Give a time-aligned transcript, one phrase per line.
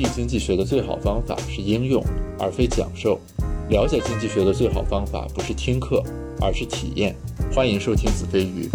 [0.00, 2.02] 记经济学的最好方法是应用，
[2.38, 3.20] 而非讲授。
[3.68, 6.02] 了解经济学的最好方法不是听课，
[6.40, 7.14] 而是体验。
[7.54, 8.66] 欢迎收听子非鱼。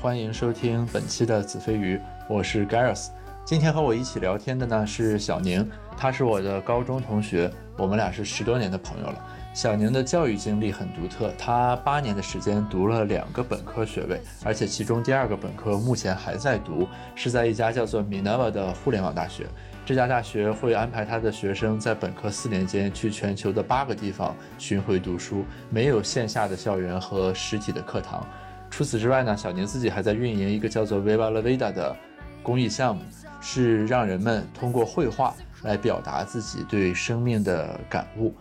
[0.00, 3.08] 欢迎收听本期的子非鱼，我是 Gareth。
[3.44, 9.22] 今天和我一起聊天的呢是小宁，他是我的高中同学，我们俩是十多年的朋友了。
[9.52, 19.46] 小宁的教育经历很独特，他八年的时间读了两个本科学位，而且其中第二个本科目前还在读，是在一家叫做 Minerva 的互联网大学。
[19.84, 28.26] 这家大学会安排他的学生在本科四年间去全球的八个地方巡回读书，没有线下的校园和实体的课堂。
[28.70, 31.94] 除此之外呢，小宁自己还在运营一个叫做 Viva La Vida 的
[32.42, 33.02] 公益项目，
[33.40, 38.34] 是让人们通过绘画来表达自己对生命的感悟。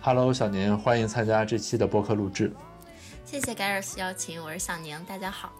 [0.00, 2.52] Hello，小宁，欢迎参加这期的播客录制。
[3.24, 5.50] 谢谢 Gareth 邀请，我是小宁，大家好。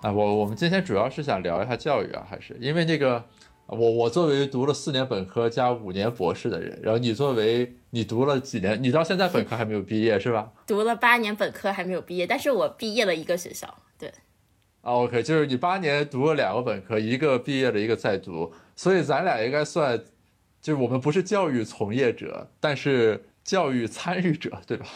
[0.00, 3.24] 啊，我我们今天主要是想聊一下教育啊，还是因为这个。
[3.66, 10.52] 我我作为读了四年本科加五年博士的人，然后你作为你读了几年，你到现在本科还没有毕业是吧？
[10.66, 14.08] 读了八年本科还没有毕业，但是我毕业了一个学校，对。
[14.82, 19.98] 啊，OK，就是你八年读了两个本科，一个毕业了，一个在读，所以咱俩应该算，
[20.60, 24.86] 就是我们不是教育从业者，但是教育参与者，对吧？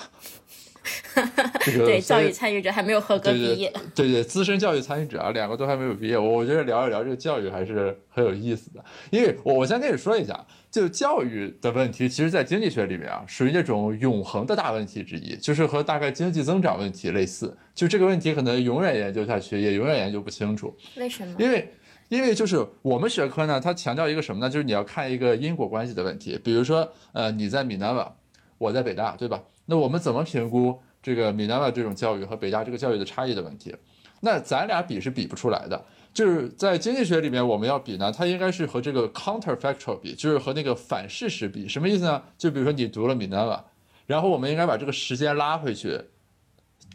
[1.64, 3.72] 对，教育参与者还没有合格毕业。
[3.94, 6.16] 对对，资深教育参与者啊，两个都还没有毕业。
[6.16, 8.82] 我我觉得聊一聊这个教育还是很有意思的。
[9.10, 17.56] 因为我我先跟你说一下，就教育的问题，其实在经济学里面啊，属于那种永恒的大问题之一，就是和大概经济增长问题类似。
[17.74, 20.74] 就这个问题可能永远研究下去，也永远研究不清楚。
[20.96, 21.36] 为什么？
[21.38, 21.72] 因为
[22.08, 24.50] 因为就是我们学科呢，它强调一个什么呢？
[24.50, 26.40] 就是你要看一个因果关系的问题。
[26.42, 28.16] 比如说，呃，你在闽南网，
[28.58, 29.40] 我在北大，对吧？
[29.70, 30.76] 那我们怎么评估？
[31.00, 33.74] 这个米南瓦这种教育和北大这个教育的差异的问题，
[34.20, 35.82] 那咱俩比是比不出来的。
[36.12, 41.68] 就是在经济学里面，我们要比呢，它应该是和这个 counterfactual 比，就是和那个反事实比。
[41.68, 42.20] 什么意思呢？
[42.36, 43.64] 就比如说你读了米南瓦，
[44.06, 45.98] 然后我们应该把这个时间拉回去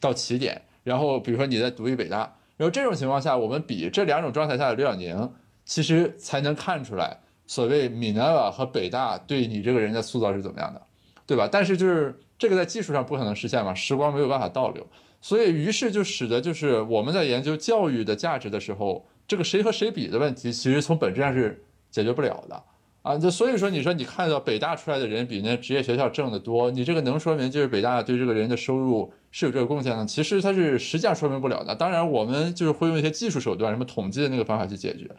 [0.01, 5.31] 到起点，然后比如说你在读一北大，然后这种情况下，我们比这两种状态下的刘晓宁，
[5.63, 10.81] 其实才能看出来所谓米南瓦和北大对你这个人的塑造是怎么样的，
[11.25, 11.49] 对吧？
[11.51, 12.19] 但是就是。
[12.37, 14.85] 这个在技术上不可能实现嘛，时光没有办法倒流，
[15.21, 22.63] 所以于是就使得就是我们在研究教育的价值的时候，这个谁和谁比的问题，其实从本质上是解决不了的
[23.01, 23.17] 啊。
[23.17, 30.05] 就所以说，你说你看到北大出来的人比那职业学校挣得多，你这个能说明就是北大对这个人的收入是有这个贡献的？
[30.05, 31.73] 其实它是实际上说明不了的。
[31.73, 35.09] 当然，我们就是会用一些技术手段，什么统计的那个方法去解决，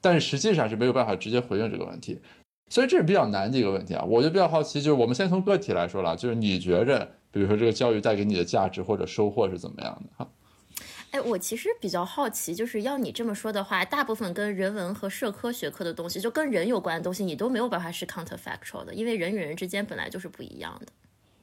[0.00, 2.18] 但是实际上是没有办法直接回应这个问题。
[2.68, 10.28] 所以这是比较难的一个问题啊，我就比较好奇，就是我们先从个体来说了，就是你觉着，比如说这个教育带给你的价值或者收获是怎么样的哈？
[11.12, 20.86] 哎，我其实比较好奇，就是要你这么说的话，大部分跟人文和社科学科的东西，就跟人有关的东西，你都没有办法是 counterfactual 的，因为人与人之间本来就是不一样的，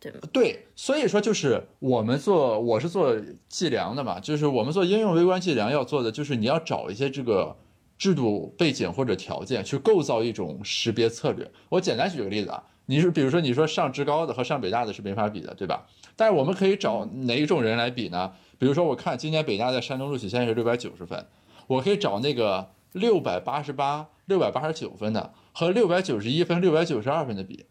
[0.02, 0.20] 对吗？
[0.34, 3.16] 对，所以说就是我们做，我是做
[3.48, 7.56] 计量的嘛，就是我们做应用微观计量要做的，就是你要找一些这个。
[7.98, 11.50] 制度背景或者条件去构造一种识别策略。
[11.70, 15.86] 我简单举个例子啊，你是比如说你说上职高的和上北大的是没法比的，对吧？
[16.16, 18.32] 但是我们可以找哪一种人来比呢？
[18.58, 21.26] 比如说我看今年北大在山东录取线是六百九十分，
[21.68, 27.66] 我可以找那个六百八十八、六百八十九分的和六百九十一分、六百九十二分的比。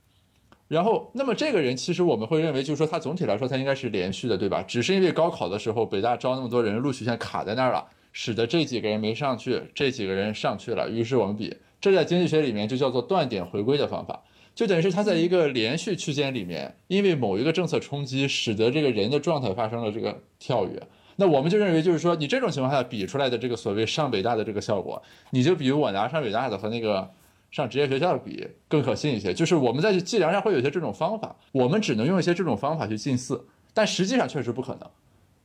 [0.69, 4.63] 然后，那么这个人其实我们会认为，就是说他总体来说他应该是连续的，对吧？
[4.63, 7.87] 只是因为高考的时候北大招那么多人，录取线卡在那儿了。
[8.13, 14.23] 使得这几个人没上去，这几个人上去了，于是我们比，这在经济学里面就叫做断点回归的方法，
[14.55, 20.83] 就等于是它在一个连续区间里面，因为某一个政策冲击，使得这个人的状态发生了这个跳跃。
[21.17, 27.11] 那我们就认为，就是说你这种情况下比出来的这个所谓上北大的这个效果，你就比我拿上北大的和那个
[27.51, 29.33] 上职业学校的比更可信一些。
[29.35, 34.91] 就是我们在计量上会有一些这种方法，我们只能用一些这种方法去近似，但实际上确实不可能，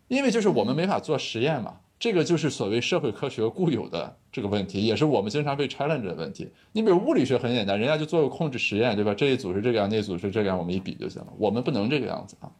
[0.07, 1.75] 因为就是我们没法做实验嘛。
[1.99, 6.47] 这个就是所谓社会科学固有的这个问题，也是我们经常被 challenge 的问题。
[6.71, 9.13] 你比如物理学很简单，人家就做个控制实验，对吧？
[9.15, 11.27] 这一组是这个样，那组是这个样，我们一比就行了。
[11.37, 12.51] 我们不能这个样子啊。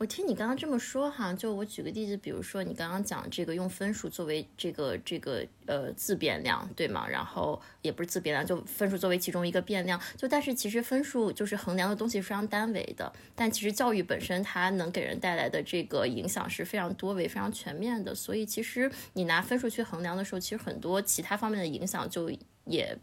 [0.00, 7.06] 我听你刚刚这么说哈，就我举个例子，比如说你刚刚讲这个用分数作为这个这个呃自变量，对吗？
[7.06, 10.00] 然后也不是自变量，就分数作为其中一个变量。
[10.16, 18.14] 就但是其实分数就是衡量的东西非常单维的，但其实教育本身它能给人带来的这个影响是非常多维、非常全面的。
[18.14, 22.32] 所以其实你拿分数去衡量的时候，其实很多其他方面的影响就
[22.64, 22.96] 也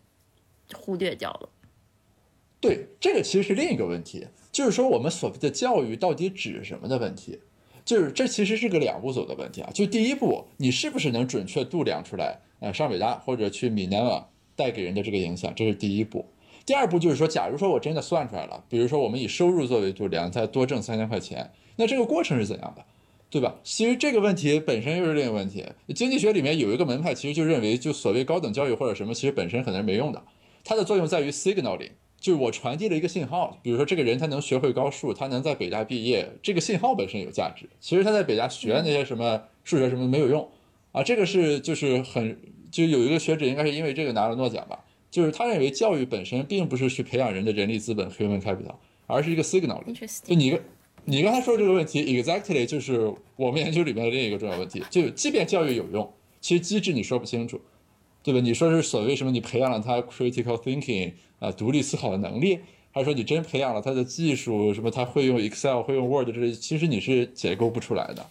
[0.73, 1.49] 忽略掉了。
[2.59, 4.27] 对，这个其实是另一个问题，
[4.57, 7.39] 就是说我们所谓的教育到底指什么的问题，
[7.85, 9.69] 就是这其实是个两步走的问题啊。
[9.71, 16.25] 就第一步，你是不是能准确度量出来，呃，上北大或者去闽南网带给人的这个影响，这是第一步。
[16.65, 22.83] 第二步就是说，假如说我真的算出来了，比如说我们以收入作为度量，再多挣三千块钱，那这个过程是怎样的，
[23.29, 23.57] 对吧？
[23.63, 25.63] 其实这个问题本身又是另一个问题。
[25.93, 30.23] 经济学里面有一个门派，其实就认为，就所谓高等教育或者什么，其实本身可能是没用的，
[30.63, 31.91] 它的作用在于 signaling。
[32.19, 37.69] 就是我传递了一个信号，比如说这个人他能学会高数，他能在北大毕业，这个信号本身有价值。
[37.79, 40.49] 其实他在北大学那些什么数学什么没有用
[40.91, 42.37] 啊，这个是就是很
[42.71, 48.75] 就有一个学者应该是因为这个拿了诺奖吧，就是他认为教育本身并不是去培养人的人力资本 human capital，
[49.05, 49.81] 而是一个 signal。
[50.23, 50.59] 就你
[51.05, 54.83] 你刚才说这个问题，exactly 就是我们研究里面的另一个重要问题。
[54.89, 56.11] 就即便教育有用，
[56.41, 57.61] 其实机制你说不清楚。
[58.27, 58.41] 对吧？
[58.41, 59.31] 你说是所谓什么？
[59.31, 62.59] 你培养了他 critical thinking 啊，独立思考的能力，
[62.91, 64.73] 还是说你真培养了他的技术？
[64.73, 66.51] 什么他会用 Excel，会用 Word 这些？
[66.51, 68.29] 其实你是解构不出来的。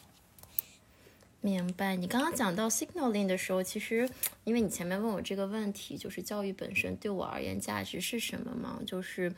[1.41, 1.97] 明白。
[1.97, 4.07] 你刚刚讲到 signaling 的时候，其实
[4.45, 8.79] 因为你前面问我这个问题，就是教育本身对我而言价值是什么吗？
[8.87, 9.33] 就是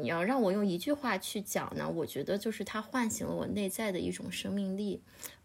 [0.00, 5.00] 你要让我用一句话去讲呢，我觉得就是它唤醒了我内在的一种生命力。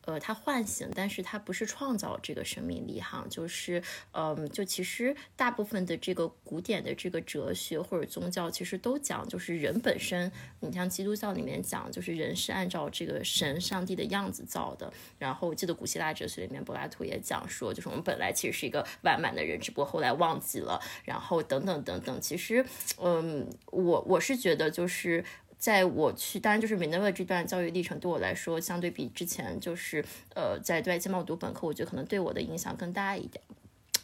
[0.05, 10.31] 呃，它唤醒，但是它不是创造这个生命力哈，就是，嗯，就其实大部分的这个古典的这个哲学或者宗教，其实都讲就是人本身，
[10.61, 22.65] 你像基督教里面讲，就是人是按照这个神上帝的样子造的，然后我记得古希腊哲学里面柏拉图也讲说，就是我们本来其实是一个完满的人，只不过后来忘记了，然后等等等等，其实，
[22.99, 25.23] 嗯，我我是觉得就是。
[25.59, 30.03] 在我去，当然就是 Minerva 这段教育历程对我来说，相对比之前就是
[30.33, 33.43] 呃在对外经贸读本科，我觉得可能对我的影响更大一点。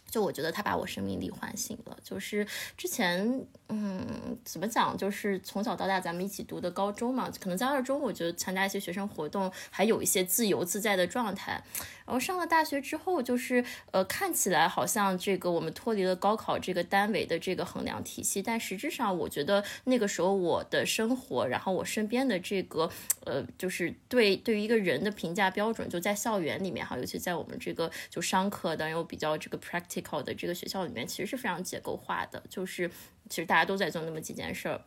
[0.08, 2.48] 就我觉得他把我生命力唤醒了，就是
[2.78, 11.64] 之前，嗯，怎么讲，就是从小到大咱们一起读的高中嘛，可能在二中，我觉得参加一些学生活动，还有一些自由自在的状态。
[12.06, 22.88] 然后上了大学之后，就是呃，看起来好像这个我们脱离了高考这个单维的这个衡量体系，但实质上，我觉得那个时候我的生活，然后我身边的这个
[23.26, 32.92] 呃，就是对对于一个人的评价标准，就在校园里面哈，尤其在我们这个就商科的又比较这个 practical 的这个学校里面，其实是非常结构化的，就是
[33.30, 34.82] 其实大家都在做那么几件事儿。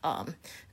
[0.00, 0.24] 呃，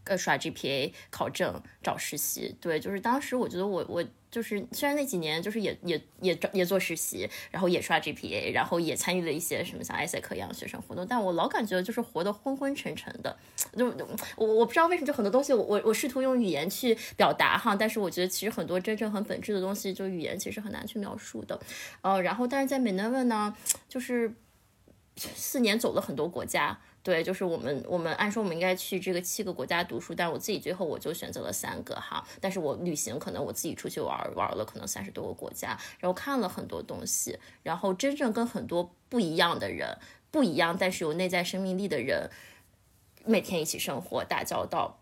[0.05, 13.35] 呃，刷 GPA、考证、找实习，对，就是当时我觉得我我就是虽然那几年就是也也也也做实习，然后也刷 GPA，然后也参与了一些什么像 ISEC 一样的学生活动，但我老感觉就是活得昏昏沉沉的，
[13.77, 13.85] 就
[14.37, 21.59] 我我不知道为什么，就很多东西我我我试图用语言去表达哈，但是我觉得其实很多真正很本质的东西，就语言其实很难去描述的，
[22.01, 23.55] 呃，然后但是在美南问呢，
[23.89, 24.33] 就是
[25.15, 26.79] 四年走了很多国家。
[27.03, 32.25] 对，就是我们，我们按说我们应该去这个七个国家读书，但是我自己最后我就选择了三个哈。
[32.39, 39.97] 但是我旅行可能我自己出去玩玩了，可能三十多个国家，然后看了很多东西，然后真正跟很多不一样的人，
[40.31, 42.29] 不一样但是有内在生命力的人，
[43.25, 44.97] 每天一起生活打交道，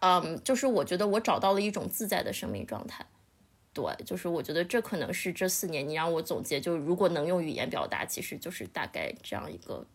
[0.00, 3.06] 嗯，就是我觉得我找到了一种自在的生命状态。
[3.72, 9.86] 对，就是我觉得这可能是这四年你让我总结，就如果能用语言表达，其实就是大概这样一个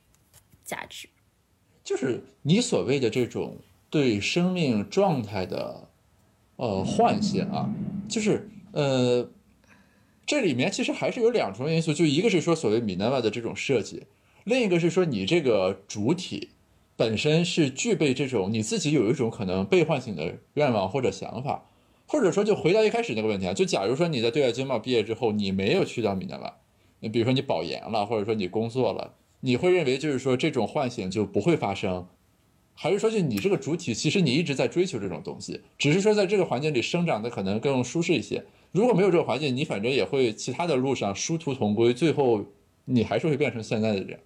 [0.63, 1.09] 价值。
[1.83, 3.57] 就是你所谓的这种
[3.89, 5.89] 对生命状态的
[6.55, 7.69] 呃唤醒啊，
[8.07, 9.29] 就是呃
[10.25, 14.03] 这里面其实还是有两重因素，就一个是说所谓米奈瓦的这种设计，
[14.45, 16.49] 另一个是说你这个主体
[16.95, 21.65] 本身是具备这种你自己有一种可能被唤醒的愿望或者想法，
[22.07, 26.55] 或者说就回到一开始那个问题啊，就假如说你在对外经贸毕业之后，你没有去到米奈瓦，
[27.01, 29.15] 你比如说你保研了，或者说你工作了。
[29.45, 32.07] 你会认为就是说这种唤醒就不会发生，
[32.73, 38.41] 还是说就你这个主体其实你一直在追求这种东西，只是说在这个环境里生长的可能更舒适一些。
[38.71, 42.45] 如果没有这个环境，你反正也会其他的路上殊途同归，最后
[42.85, 44.17] 你还是会变成现在的人。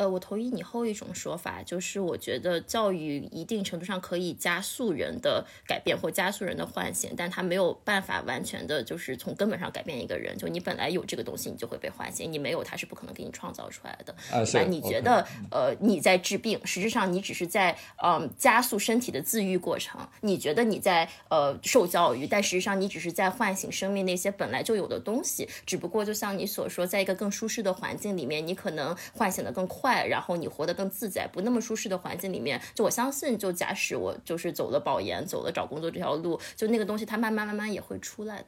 [0.00, 10.38] 呃，我同意你后一种说法，就是我觉得教育一定程度上可以加速人的改变或加速人的唤醒，但它没有办法完全的，就是从根本上改变一个人。
[10.38, 14.14] 就你本来有这个东西，你就会被唤醒；你没有，它是不可能给你创造出来的。
[14.32, 14.64] 啊，是吧？
[14.66, 20.00] 你觉得呃你在治病，实质上你只是在嗯加速身体的自愈过程。
[20.22, 25.46] 你觉得你在呃受教育，但实际上你只是在唤醒生命那些本来就有的东西。
[25.66, 29.89] 只不过就像你所说，在一个更舒适的环境里面，你可能唤醒的更快。
[30.06, 38.46] 然后你活得更自在，不那么舒适的环境里面，就我相信，就假使我就是走了保研，走了找工作这条路，就那个东西它慢慢慢慢也会出来的。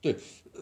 [0.00, 0.16] 对，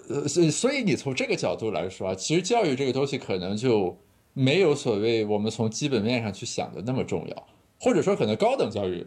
[0.09, 3.99] 呃，所以所以你从这个角度来说啊，其实教育这个东西可能就
[4.35, 7.47] 没有所谓我们从基本面上去想的那么重要，
[7.81, 9.07] 或者说可能高等教育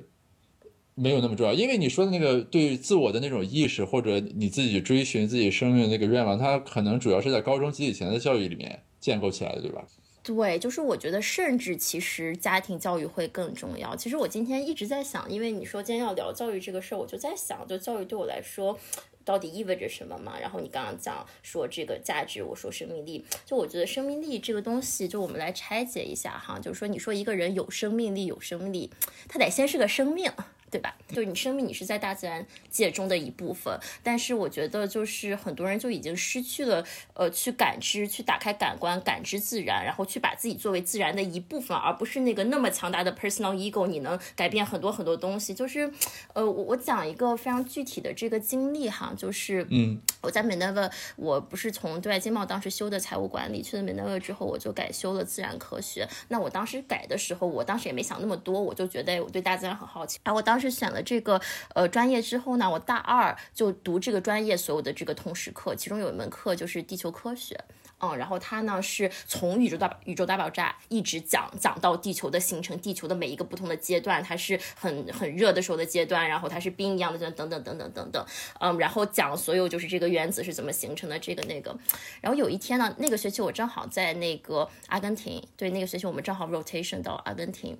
[0.96, 9.84] 没有那么重要，因为你说的那个对自我的那种意识，或者你自己追寻自己生命的那个愿望，它可能主要是在高中及以前的教育里面建构起来的，对吧？
[10.24, 13.94] 对，就是我觉得，甚至其实家庭教育会更重要。
[13.94, 18.80] 其实我今天一直在想，因为你说今天要聊教育这个事儿，我就在想，就教育对我来说
[19.26, 20.40] 到底意味着什么嘛？
[20.40, 28.90] 然后你刚刚讲说这个价值，我说生命力，就我觉得生命力这个东西，就我们来拆解一下哈，就是说你说一个人有生命力，有生命力，
[29.28, 30.32] 他得先是个生命。
[30.74, 30.96] 对吧？
[31.08, 33.80] 就是你生命，你是在大自然界中的一部分。
[34.02, 45.54] 但是我觉得，就是很多人就已经失去了，呃，去感知、去打开感官、感知自然，然后去把自己作为自然的一部分，而不是那个那么强大的 personal ego，你能改变很多很多东西。
[45.54, 45.94] 就是，
[46.34, 56.10] 呃，我我讲一个非常具体的这个经历哈，就是，嗯，我在美 v 沃，我不是从对外经贸当时修的财务管理，去了美 v 沃之后，我就改修了自然科学。
[56.30, 60.63] 那我当时改的时候，我当时也没想那么多，我就觉得我对大自然很好奇，然后我当时。
[60.64, 61.40] 是选了这个
[61.76, 67.60] 呃专业之后呢，我大二就读这个专业所有的这个通识课，其中有一门课就是地球科学，
[68.00, 78.26] 嗯，然后它呢是从宇宙大宇宙大爆炸一直讲讲到地球的形成，地球的每一个不同的阶段，它是很很热的时候的阶段，然后它是冰一样的等等等等等等，
[78.60, 81.78] 嗯，然后讲所有就是这个原子是怎么形成的这个那个，
[82.22, 87.78] 然后有一天呢，那个学期我正好在那个阿根廷，对，那个学期我们正好 rotation 到阿根廷。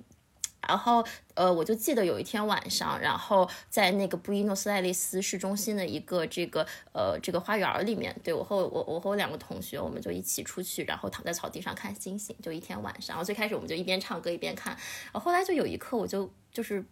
[0.68, 1.04] 然后，
[1.34, 13.14] 呃，我就记得有一天晚上，然后在那个布宜诺斯艾利斯市中心的一个这个呃这个花园里面，对我和我我和我两个同学，我们就一起出去，然后躺在草地上看星星，就一天晚上。
[13.14, 14.72] 然后最开始我们就一边唱歌一边看，
[15.12, 16.84] 然后后来就有一刻我就就是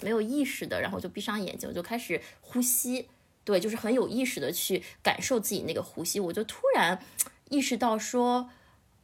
[0.00, 3.08] 没有意识的，然后就闭上眼睛，我就开始呼吸，
[3.44, 7.00] 对，就是很有意识的去感受自己那个呼吸，我就突然
[7.48, 8.50] 意识到说。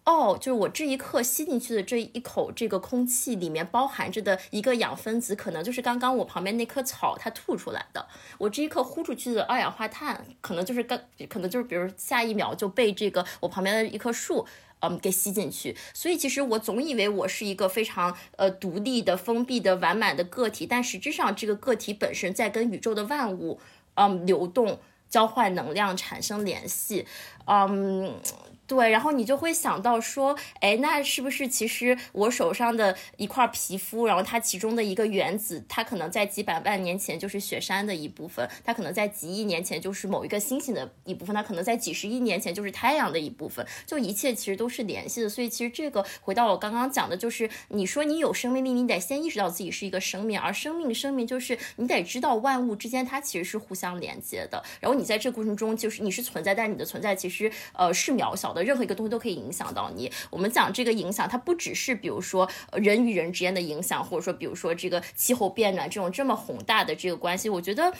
[0.04, 8.06] 哦，就是我这一刻吸进去的这一口这个空气里面包含着的一个氧分子，可能就是刚刚我旁边那棵草它吐出来的。
[8.36, 14.46] 我这一刻呼出去的二氧化碳，可能就是刚，可能就是比如下一秒就被这个我旁边的一棵树，
[14.80, 15.74] 嗯，给吸进去。
[15.94, 23.58] 所以其实我总以为我是一个非常呃独立的、封闭的、完满的个体，但实质上这个个体本身在跟宇宙的万物，
[23.94, 27.06] 嗯，流动、交换能量、产生联系，
[27.46, 28.20] 嗯。
[28.66, 45.28] 对，然后你就会想到说，哎，那是不是其实我手上的一块皮肤，然后它其中的一个原子，它可能在几百万年前就是雪山的一部分，它可能在几亿年前就是某一个星星的一部分，它可能在几十亿年前就是太阳的一部分，就一切其实都是联系的。
[45.28, 54.64] 所以其实这个回到我刚刚讲的，就是你说你有生命力，你得先意识到自己是一个生命，而生命生命就是你得知道万物之间它其实是互相连接的。
[54.80, 58.53] 然后你在这过程中就是你是存在，但你的存在其实呃是渺小。
[58.54, 60.10] 的任何一个东西都可以影响到你。
[60.30, 67.50] 我们讲这个影响，它不只是比如说人与人之间的影响，或者说比如说这个气候变暖这种这么宏大的这个关系。
[67.50, 67.92] 我觉得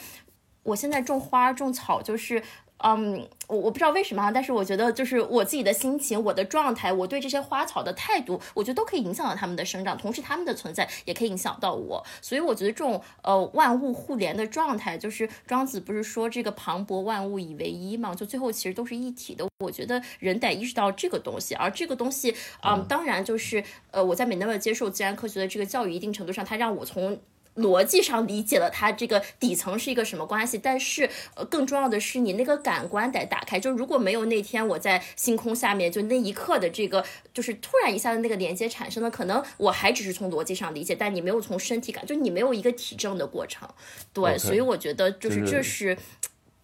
[0.63, 2.41] 我现在种花种草就是。
[2.83, 12.03] 嗯，我我不知道为什么，但是我觉得就是我自己的心情、我的状态、我对这些花草的态度，我觉得都可以影响到它们的生长，同时它们的存在也可以影响到我。
[12.21, 19.47] 所以我觉得这种呃万物互联的状态，就是庄子不是说这个磅礴万物以为一嘛，就最后其实都是一体的。
[19.63, 27.17] 我觉得人得意识到这个东西，而这个东西嗯，当然就是呃我在美那么接受自然科学的这个教育，一定程度上，它让我从。
[27.55, 33.59] 逻辑上理解了它这个底层是一个什么关系，但是呃更重要的是你那个感官得打开。
[33.59, 43.67] 就如果没有那天我在星空下面，就那一刻的这个就是突然一下的那个连接产生的，可能我还只是从逻辑上理解，但你没有从身体感，就你没有一个体证的过程。
[44.11, 45.97] 对，所以我觉得就是这是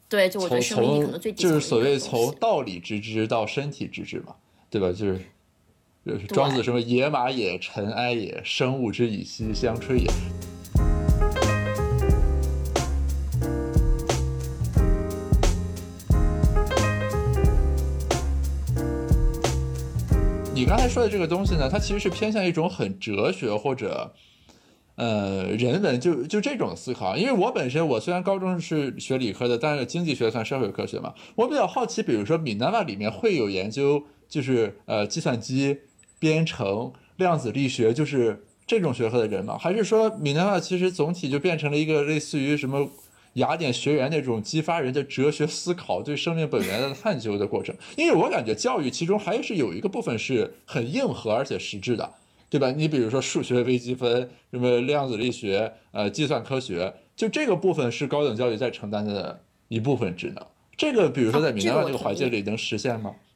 [0.10, 4.36] 对，就我觉得生命力可能最就是所谓从道理之知到身体之知嘛，
[4.70, 4.92] 对吧？
[4.92, 5.22] 就是
[6.28, 10.12] 庄子什么“野马也，尘埃也，生物之以息相吹也”。
[20.62, 24.14] 你刚才说的这个东西呢，它其实是偏向一种很哲学或者。
[24.96, 35.80] 呃，人文就就这种思考，因为我本身我虽然高中是学理科的，但是经济学算社会科学嘛，我比较好奇，比如说闽南话里面会有研究，就是呃计算机、
[36.20, 39.58] 编程、量子力学，就是这种学科的人吗？
[39.58, 42.88] 还是说闽南话其实总体就变成了一个类似于什么
[43.34, 47.76] 雅典学员那种激发人的哲学思考、对生命本源的探究的过程？
[47.96, 52.14] 因为我感觉教育其中还是有一个部分是很硬核而且实质的。
[52.50, 52.70] 对吧？
[52.70, 60.46] 你比如说数学微积分，什么量子力学，呃，计算科学，就这个部分是高等教育在承担的一部分职能。
[60.76, 63.16] 这个比如说在闽南话这个环境里能实现吗？
[63.16, 63.31] 这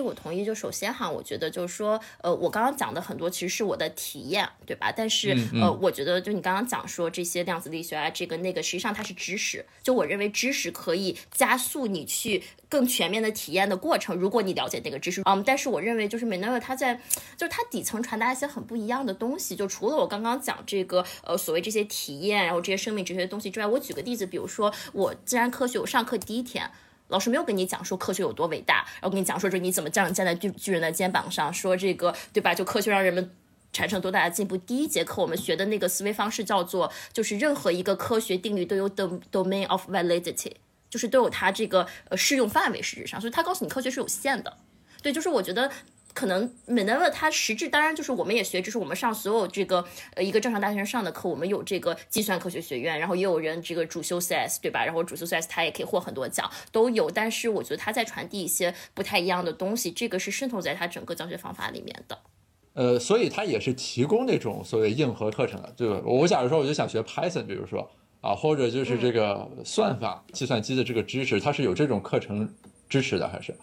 [0.00, 0.44] 我同意。
[0.44, 4.90] 就首先哈，我觉得就是说，呃，我刚刚讲的很多其实是我的体验，对吧？
[4.90, 9.66] 但是呃，我觉得就你刚刚讲说这些量子力学啊，这个那个，实际上它是知识。
[9.82, 14.16] 就我认为知识可以加速你去更全面的体验的过程。
[14.16, 16.94] 如果你了解那个知识，嗯，但是我认为就是 Manila 它在
[17.36, 19.54] 就是它底层传达一些很不一样的东西。
[19.54, 26.70] 就除了我刚刚讲这个呃所谓这些体验，然后这些生命哲学的东西之外，我举个例子，比如说我自然科学，我上课第一天。
[27.08, 32.54] 老师没有跟你讲说科学有多伟大，然后跟你讲说这你怎么这样站在巨巨人的肩膀上，说这个对吧？
[32.54, 33.30] 就科学让人们
[33.72, 34.56] 产生多大的进步。
[34.56, 40.52] 第一节课我们学的那个思维方式叫做，就是任何一个科学定律都有 the domain of validity，
[40.88, 42.80] 就是都有它这个呃适用范围。
[42.80, 44.56] 实质上，所以他告诉你科学是有限的。
[45.02, 45.70] 对，就是我觉得。
[46.18, 49.84] 可能 m a n e v 它实质当然就是我们也学，就是我们上所有这个
[50.16, 54.84] 呃一个正常大学生上的课，我们有这个计算科学学院，然后也有人这个主修 CS 对吧？
[54.84, 57.08] 然后主修 CS 他也可以获很多奖，都有。
[57.08, 62.18] 但是我觉得他在传递一些不太一样的东西，这个是渗透在他整个教学方法里面的。
[62.74, 66.02] 呃，所以他也是提供那种所谓硬核课程的，对吧？
[66.04, 67.88] 我假如说我就想学 Python，比如说
[68.20, 72.52] 啊，或者就是这个算法、计算机的这个知识，它是有这种课程
[72.88, 73.54] 支持的，还是？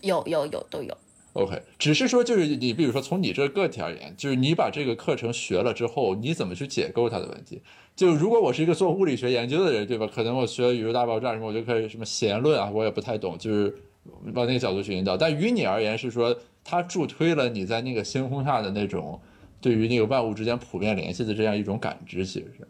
[0.00, 0.96] 有有有都有。
[1.36, 7.60] OK，只是说就是你，比如说从你这个个体而言，就是你把这个课程学了之后，你怎么去解构它的问题？
[7.94, 10.06] 就如果我是一个做物理学研究的人，对吧？
[10.06, 13.76] 可能我学宇宙大爆炸什么，我就可以什么弦论啊，我也不太懂，就是
[14.32, 15.14] 往那个角度去引导。
[15.14, 19.20] 但于你而言是说，它助推了你在那个星空下的那种
[19.60, 22.66] 对于那个万物之间普遍联系的这样一种感知，其实是。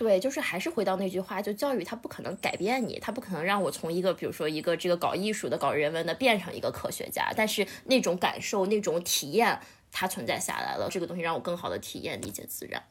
[0.00, 9.60] 对，就是还是回到那句话，就教育它不可能改变你，它不可能让我从一个比如说一个这个搞艺术的、搞人文的变成一个科学家，但是那种感受、那种体验
[9.92, 12.82] 它存在下来了，这个东西让我更好的体验、理解自然。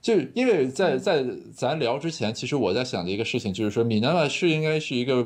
[0.00, 5.24] 就因为在在咱聊之前，其实我在想的一个事情就是说，米南话是应该是一个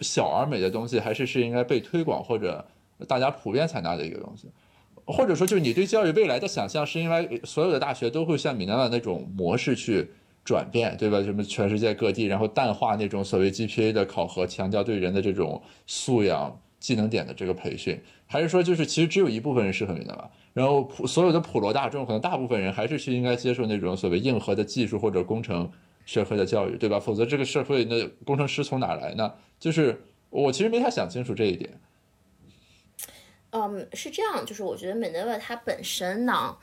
[0.00, 2.66] 小而美的东西，还是是应该被推广或者
[3.06, 4.48] 大家普遍采纳的一个东西？
[5.04, 10.10] 或者说，就是你对教育未来的想象，是因为所有的大学都会像米南话那种模式去？
[10.46, 11.20] 转变对吧？
[11.22, 20.30] 什么全世界各地，然后淡化那种所谓 GPA 的考核，强调对人的这种素养、技能点的这个培训，还是说就是其实只有一部分人适合你的吧？
[20.54, 25.68] 然后普所有的普罗大众，可能大部分人还是去应该接受那种所谓硬核的技术或者工程
[26.06, 27.00] 学科的教育，对吧？
[27.00, 29.34] 否则这个社会那工程师从哪来呢？
[29.58, 31.70] 就是我其实没太想清楚这一点。
[33.50, 36.56] 嗯，是这样，就是我觉得 m a n e v a 它本身呢，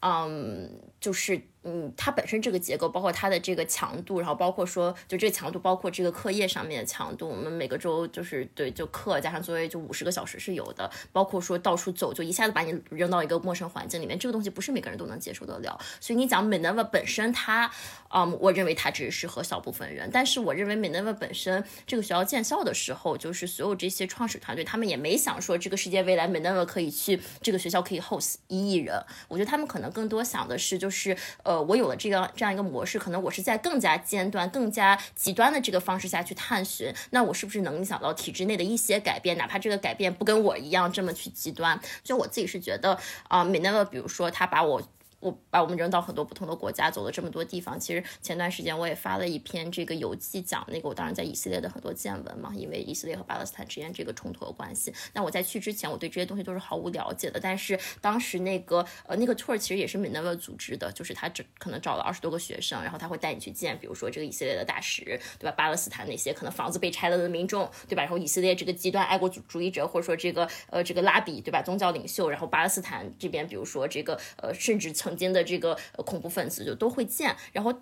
[0.00, 0.68] 嗯，
[1.00, 1.40] 就是。
[1.62, 10.90] 嗯，它本身这个结构，包括它的这个强度，然后包括说，就这个强度，包括这个课业上面的强度，我们每个周就是对，就课加上作业就五十个小时是有的。
[11.12, 15.78] 包括说到处走，就一下子把你扔到一个陌生环境里面，这个东西不是每个人都能接受得了。
[16.00, 17.70] 所以你讲 Minerva 本身，它，
[18.08, 20.08] 嗯，我认为它只是适合小部分人。
[20.10, 29.04] 但是我认为 Minerva 本身这个学校建校的时候，就是所有这些创始团队，他们也没想说这个世界未来 Minerva 可以去这个学校可以 host 一亿人。
[29.28, 30.89] 我觉得他们可能更多想的是，就。
[30.90, 39.38] 是呃，我有了这个这样一个模式，可能我是在更加尖端、更加极端的这个方式下去探寻，那我是不是能影响到体制内的一些改变？
[39.38, 42.98] 哪怕这个改变不跟我一样这么去极端，就我自己是觉得
[43.28, 44.82] 啊，美奈勒，比如说他把我。
[45.20, 47.78] 我把我们扔到很多不同的国家，走了这么多地方。
[47.78, 54.92] 其实前段时间我也发了一篇这个游记，讲那个我当时在以色列的很多见闻嘛，因为以色列和巴勒斯坦之间这个冲突的关系。
[55.12, 57.38] 那我在去之前，我对这些东西都是毫无了解的。
[57.38, 65.04] 但是当时那个呃那个 tour 其实也是 m i n 组织的，就是他只可能找了二十多个学生，然后他会带你去见，比如说这个以色列的大使，
[65.38, 65.52] 对吧？
[65.52, 68.02] 巴勒斯坦那些可能房子被拆了的民众，对吧？
[68.02, 71.60] 然后以色列这个极端爱国主主义者，或者说这个呃这个拉比，对吧？
[71.62, 75.76] 宗教领袖，然后巴勒斯坦这边，比如说这个呃甚至曾曾经的这个。
[76.06, 77.72] 恐怖分子就都会见，然后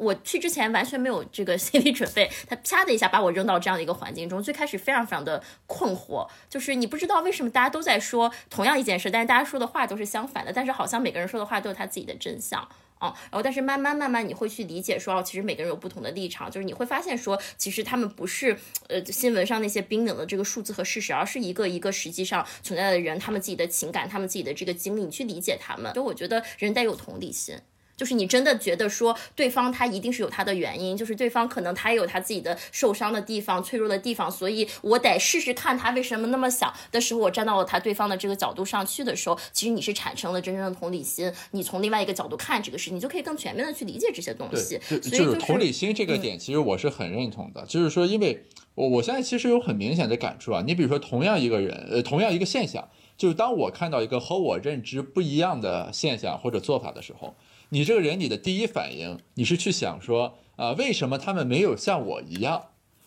[0.00, 12.66] 我去之前完全没有这个 心理准备，他啪的一下把我扔到这样的一个环境中，最开始非常非常的困惑，就是你不知道为什么大家都在说同样一件事，但是大家说的话都是相反的，但是好像每个人说的话都有他自己的真相。
[13.00, 18.54] 啊，然后但是慢慢慢慢你会去理解说，哦，其实每个人有不同的立场，就是你会发现说，其实他们不是
[18.88, 25.90] 呃新闻上那些冰冷的这个数字和事实，而是一个一个实际上存在的人，他们自己的情感，他们自己的这个经历，你去理解他们。
[25.94, 27.56] 就我觉得人得有同理心。
[28.00, 44.80] 就是你真的觉得说对方他一定是有他的原因，就是对方可能他也有他自己的受伤的地方、脆弱的地方，所以我得试试看他为什么那么想的时候，我站到了他对方的这个角度上去的时候，其实你是产生了真正的同理心，你从另外一个角度看这个事情，你就可以更全面的去理解这些东西。
[44.88, 47.66] 就就是同理心这个点，其实我是很认同的。
[47.66, 57.34] 就是说，因为我我现在其实有很明显的感触啊，你比如说同样一个人，呃，同样一个现象，就是当我看到一个和我认知不一样的现象或者做法的时候。
[57.70, 62.62] 你这个人，你的第一反应，你是去想说，啊，为什么他们没有像我一样，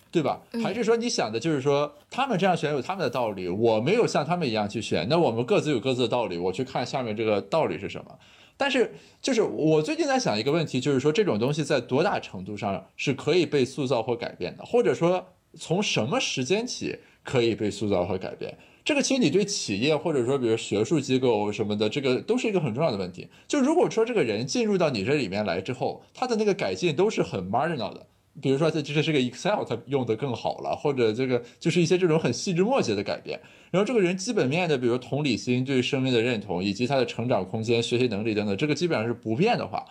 [0.10, 0.41] 对吧？
[0.63, 8.17] 还是说你想的就是说，他们这样选有他们的道理，我没有像他们一样去选，那我们各自有各自的道理，我去看下面这个道理是什么？
[8.56, 15.26] 但是，就是我最近在想一个问题，就是说这种东西在多大程度上是可以被塑造或改变的，或者说
[15.60, 18.56] 从什么时间起可以被塑造和改变？
[18.86, 23.30] 这个其实你对企业或者说比如学术机构什么的，这个都是一个很重要的问题。
[23.48, 28.06] 就如果说这个人进入到你这里面来之后，他的那个改进都是很 marginal 的，
[28.41, 33.39] 比如说这这这个 Excel 他用的更好了，或者这个就是一些这种很细枝末节的改变。
[33.72, 39.86] 然后这个人基本面的，比如同理心、对生命的认同以及他的成长空间、学习能力等等，这个基本上是不变的话。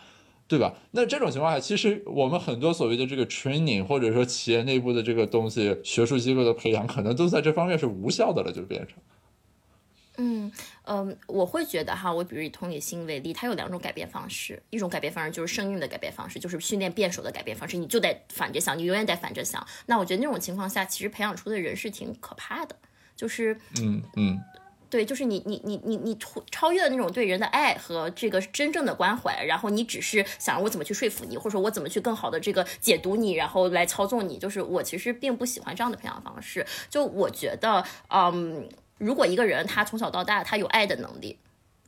[0.48, 0.74] 对吧？
[0.90, 8.98] 那这种情况下，其实我们很多所谓的这个 training，或者说企业内部的这个东西，学术机构的培养，可能都在这方面是无效的了，就变成。
[10.18, 10.52] 嗯
[10.84, 19.66] 嗯，我会觉得哈，我比如以同理心为例，它有两种改变方式，一种改变方式就是生硬的改变方式，就是训练辩手的改变方式，你就得反着想，你永远得反着想。
[19.86, 22.76] 那我觉得那种情况下，其实培养出的人是挺可怕的，
[23.16, 24.38] 就是嗯嗯。
[24.92, 26.14] 对，就是你你你你你
[26.50, 34.36] 超越了那种对人的爱和这个真正的关怀，然后你只是想我怎么去说服你，或者说我怎么去更好的这个解读你，然后来操纵你。
[34.36, 36.66] 就是我其实并不喜欢这样的培养方式。
[36.90, 41.38] 就我觉得，嗯，如果一个人他从小到大他有爱的能力。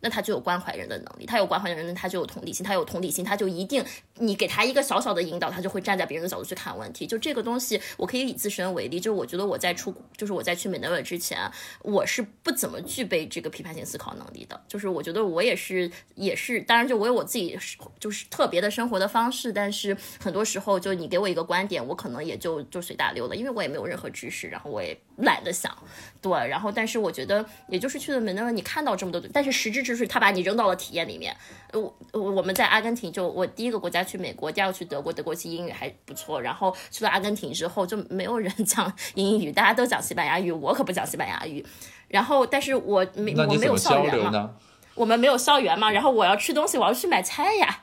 [0.04, 3.82] 那他就有关怀人的能力，他有关怀人，他就有同理心，他有同理心，他就一定，
[4.18, 7.06] 你给他一个小小的引导，他就会站在别人的角度去看问题。
[7.06, 14.62] 就这个东西，我可以以自身为例，就是我觉得我在出，就是我在去美德尔之前，我是不怎么具备这个批判性思考能力的。
[14.68, 17.58] 就是我觉得我也是，也是，当然就我有我自己
[17.98, 25.74] 就是特别的生活的方式，但是很多时候就你给我一个观点，我可能也就就随大流了，因为我也没有任何知识，然后我也懒得想，
[26.20, 31.34] 对，然后但是我觉得，也就是去了美德尔，你看到这么多，但是实质之就是他把你扔到了体验里面。
[31.72, 36.40] 我我我们在阿根廷，就我第一个国家去美国，第二个去德国，德国其实英语还不错。
[36.40, 41.64] 然后去了阿根廷之后，就没有人 讲英语，大家都讲西班牙语，我可不讲西班牙语。
[42.08, 44.50] 然后，但是我没我没有校园嘛，
[44.96, 45.92] 我们没有校园嘛。
[45.92, 47.80] 然后我要吃东西，我要去买菜呀。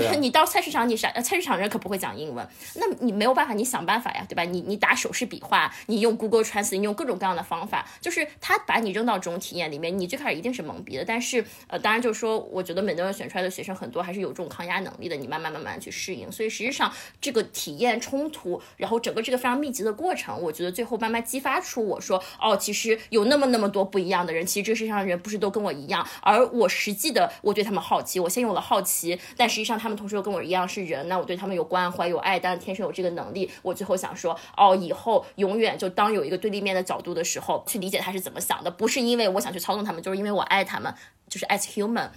[0.18, 1.10] 你到菜市场，你啥？
[1.20, 4.42] 菜市场人可不会讲英文，那你没有办法，你想办法呀，对吧？
[4.44, 11.04] 你你打手势比划，你用 Google Translate，你用各种各样的方法，就是他把你扔到这种体验里面，你最开始一定是懵逼的。
[11.04, 16.30] 但是呃，当然就是说，我觉得美德尔选出来的学生很多还是有这种抗压能力的，你慢慢慢慢去适应。
[16.30, 30.62] 所以实际上这个体验冲突，然后整个这个非常密集的过程，我觉得最后慢慢激发出我说，哦，其实有那么那么多不一样的人，其实这世界上人不是都跟我一样，而我实际的我对他们好奇，我先有了好奇，但实际上他们同时又跟我一样。
[30.66, 33.50] 是人，那我对他们有关怀有爱，但天生有这个能力。
[33.62, 40.94] 我最后想说，哦，以后永远就当有一个对立面的角度的时候，去理解他是怎么想的，不是因为我想去操纵他们，就是因为我爱他们，
[41.28, 42.08] 就是 as human。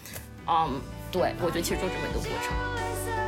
[0.48, 0.80] 嗯，
[1.12, 3.25] 对，我觉得其实就这么一个过程。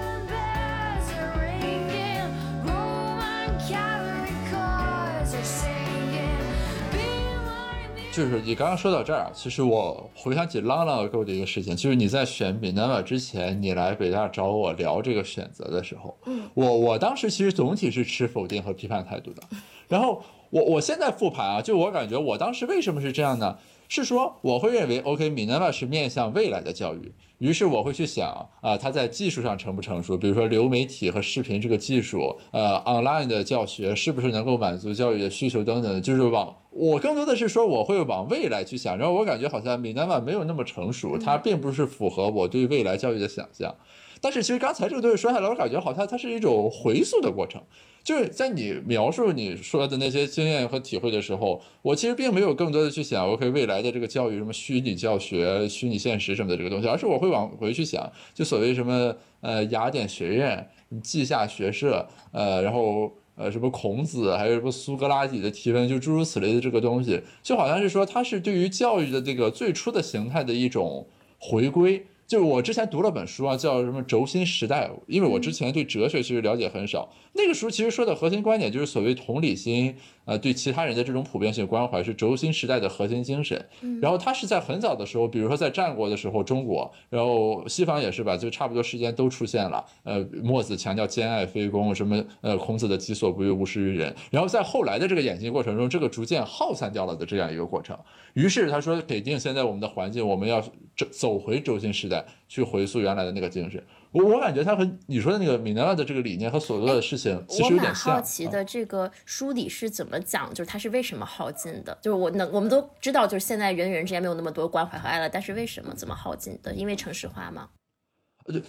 [8.17, 19.43] 就是你刚刚说到这儿，其实我回想起 long long ago 的一个事情，就是你在选 Minerva 之前，你来北大找我聊这个选择的时候，嗯我我当时其实总体是持否定和批判态度的。
[19.87, 23.55] 然后我我现在复盘啊，就我感觉我当时为什么是这样呢？
[23.87, 27.13] 是说我会认为，OK，Minerva 是面向未来的教育。
[27.37, 30.17] 于是我会去想啊，它在技术上成不成熟？
[30.17, 36.01] 比如说流媒体和视频这个技术，呃，online 的教学是不是能够满足教育的需求等等？
[36.01, 38.95] 就是往我更多的是说，我会往未来去想。
[38.97, 43.75] 然后我感觉好像米南瓦没有那么成熟，它并不是符合我对未来教育的想象。
[44.21, 47.61] 但是其实刚才这个东西说下来，我感觉好像它是一种回溯的过程。
[48.03, 60.69] 就是在你描述你说的那些经验和体会的时候，我其实并没有更多的去想，OK，未来的这个教育什么虚拟教学、虚拟现实什么的这个东西，而是我会往回去想，就所谓什么呃雅典学院、
[61.03, 71.07] 稷下学社，呃，然后呃什么孔子，还有什么苏格拉底的提问，就诸如此类的这个东西，就好像是说它是对于教育的这个最初的形态的一种
[71.39, 72.05] 回归。
[72.25, 77.09] 就我之前读了本书啊，叫什么《轴心时代》，因为我之前对哲学其实了解很少。
[77.37, 79.95] 那个时候其实说的核心观点就是所谓同理心，
[80.25, 83.63] 呃，对其他人的这种普遍性关怀是轴心时代的核心精神。
[84.01, 89.85] 然后他是在很早的时候，比如说在战国的时候，中国，然后西方也是吧，就差不多时间都出现了。
[90.03, 94.13] 呃，墨子强调兼爱非攻，什么呃，孔子的己所不欲，勿施于人。
[94.31, 97.97] 然后在后来的这个演进过程中，这个逐渐耗散掉了的这样一个过程。
[98.33, 100.59] 于是他说，给定现在我们的环境，我们要
[100.95, 102.25] 走走回轴心时代。
[102.49, 103.83] 去回溯原来的那个精神，
[104.17, 108.13] 我我感觉他和你说的那个米奈尔的这个理念和所做的事情其实有点像。
[108.13, 111.97] 我蛮好奇的，这个书里是怎么讲，就是他是为什么耗尽的？
[112.01, 116.73] 就是我能，我们都知道，就是现在人与人之间没有那么多关怀和爱了，但是为什么怎么耗尽的？
[116.73, 117.69] 因为城市化吗？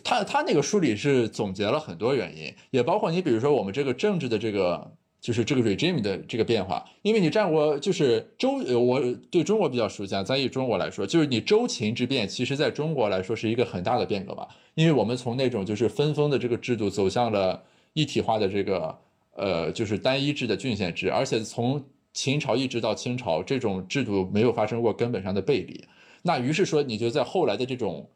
[0.04, 4.92] 他他那个书里是总结了很多原因，也包括你比如说我们这个政治的这个。
[5.20, 9.02] 就是这个 regime 的这个变化，因为你战国就是周，我
[9.32, 10.22] 对中国比较熟悉啊。
[10.22, 14.46] 咱以中国来说，就是你周秦之变，其实在中国来说是一个很大的变革吧。
[14.76, 17.60] 因为我们从那种就是分封的这个制度，走向了
[17.94, 18.96] 一体化的这个
[19.34, 25.84] 呃，就是单一制的郡县制，而且从秦朝一直到清朝，这种制度没有发生过根本上的背离。
[26.22, 28.08] 那于是说，你就在后来的这种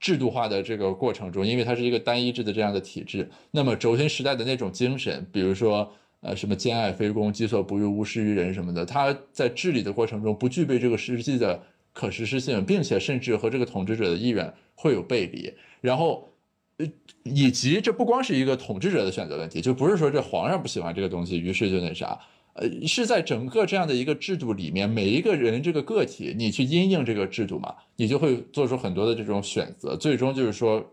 [0.00, 5.92] 制度化的这个过程中，因为它是一个单一制的这样的体制，那么轴心时代的那种精神，比如说。
[6.20, 15.52] 呃，什么兼爱非攻，己所不欲，勿施于人什么的，他在治理的过程中不具备这个实际的可实施性，并且甚至和这个统治者的意愿会有背离。
[15.80, 16.28] 然后，
[16.78, 16.86] 呃，
[17.22, 22.18] 以及这不光是一个统治者的选择问题，就不是说这皇上不喜欢这个东西，于是就那啥，
[22.54, 30.84] 呃，是在整个这样的一个制度里面，每一个人这个个体，你去因应这个制度嘛，你就会做出很多的这种选择，最终就是说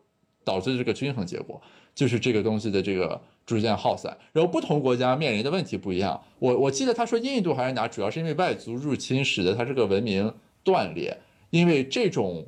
[0.43, 1.59] 导致这个均衡结果，
[1.95, 3.19] 就是这个东西的这个。
[3.45, 6.19] 逐渐耗散，然后不同国家面临的问题不一样。
[6.39, 11.15] 我我记得他说印度还是哪，主要是因为外族入侵使得它这个文明断裂，
[11.51, 12.47] 因为这种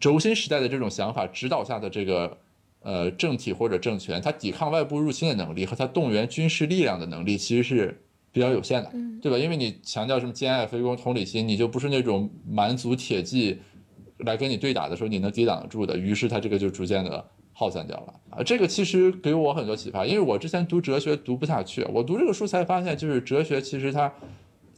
[0.00, 2.38] 轴心时代的这种想法指导下的这个
[2.80, 9.36] 呃政体或者政权，它抵抗外部入侵的能力和它动员军事力量的能力其实是比较有限的，对吧？
[9.36, 13.58] 因为你强调什么兼爱非攻、同理心，你就不是那种蛮族铁骑
[14.20, 17.22] 来跟你对打的时候你能抵挡得住的，于是它这个就逐渐的。
[17.56, 18.42] 耗散掉了啊！
[18.42, 24.12] 这个其实给我很多启发，因为我之前读哲学读不下去，我读这个书才发现，就是哲学其实它，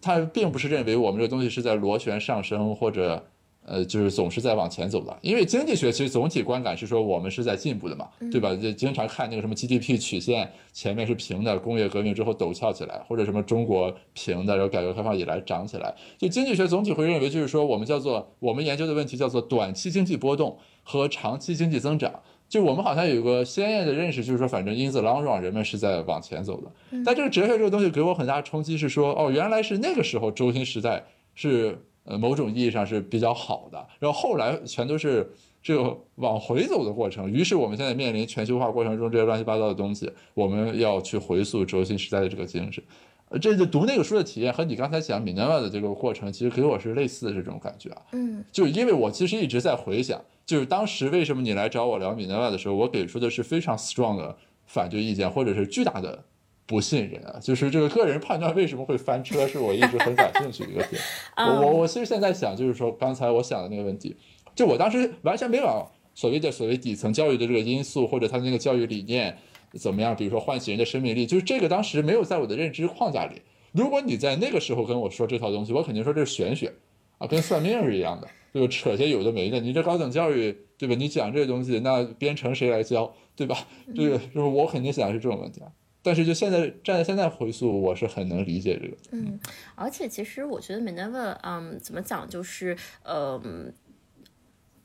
[0.02, 3.24] 它并不是认为我们这个东西是在螺旋上升，或者
[3.64, 5.18] 呃，就是总是在往前走的。
[5.22, 8.54] 因为经济学其实总体观感是说我们是在进步的嘛，对吧？
[8.54, 15.92] 就经常看那个什么 GDP 曲线，前面是平的，工业革命之后陡峭起来，或者什么中国平的，然后改革开放以来涨起来。
[16.18, 22.12] 就经济学总体会认为，就是说我们叫做我们研究的问题叫做短期经济波动和长期经济增长。
[22.48, 26.70] 就我们好像有个鲜艳的认识，就是说，反正 in the long run，人们是在往前走的。
[27.04, 31.04] 但这个哲学这个东西给我很大冲击，是说，哦，原来是那个时候轴心时代
[31.34, 35.28] 是呃某种意义上是比较好的，然后后来全都是
[35.60, 37.28] 这个往回走的过程。
[37.28, 42.82] 于是我们现在面临全球化过程中这些乱七八糟的东西，我们要去回溯轴心时代的这个精神。
[43.28, 48.02] 呃，这就读那个书的体验和你刚才讲米奈瓦的这个过程，其实给我是类似的这种感觉啊。
[48.12, 50.20] 嗯，就因为我其实一直在回想。
[50.46, 56.24] 就是当时为什么你来找我聊米内瓦的时候，我给出的是非常 strong 的反对意见，或者是巨大的
[56.64, 57.38] 不信任啊。
[57.42, 61.02] 就是这个个人判断为什么会翻车，是我一直很感兴趣的一个点。
[61.36, 64.14] 我我我其实现在想，就是说刚才我想的那个问题，
[64.54, 69.36] 就我当时完全没往所谓的所谓底层教育的这个因素，或者他的那个教育理念
[69.72, 73.42] 怎么样，比如说唤醒人的生命力，就是这个当时没有在我的认知框架里。
[73.72, 76.72] 如果你在那个时候跟我说这套东西，我肯定说这是玄学
[77.18, 78.28] 啊，跟算命是一样的。
[78.58, 80.94] 就扯些有的没的，你这高等教育对吧？
[80.94, 83.56] 你讲这些东西，那编程谁来教对吧？
[83.94, 85.70] 这个就是我肯定想的是这种问题啊。
[86.02, 88.96] 但是就现在站在现在回溯，我是很能理解这个。
[89.12, 89.38] 嗯，
[89.74, 93.40] 而且其实我觉得 Minerva，嗯，怎么讲就是呃。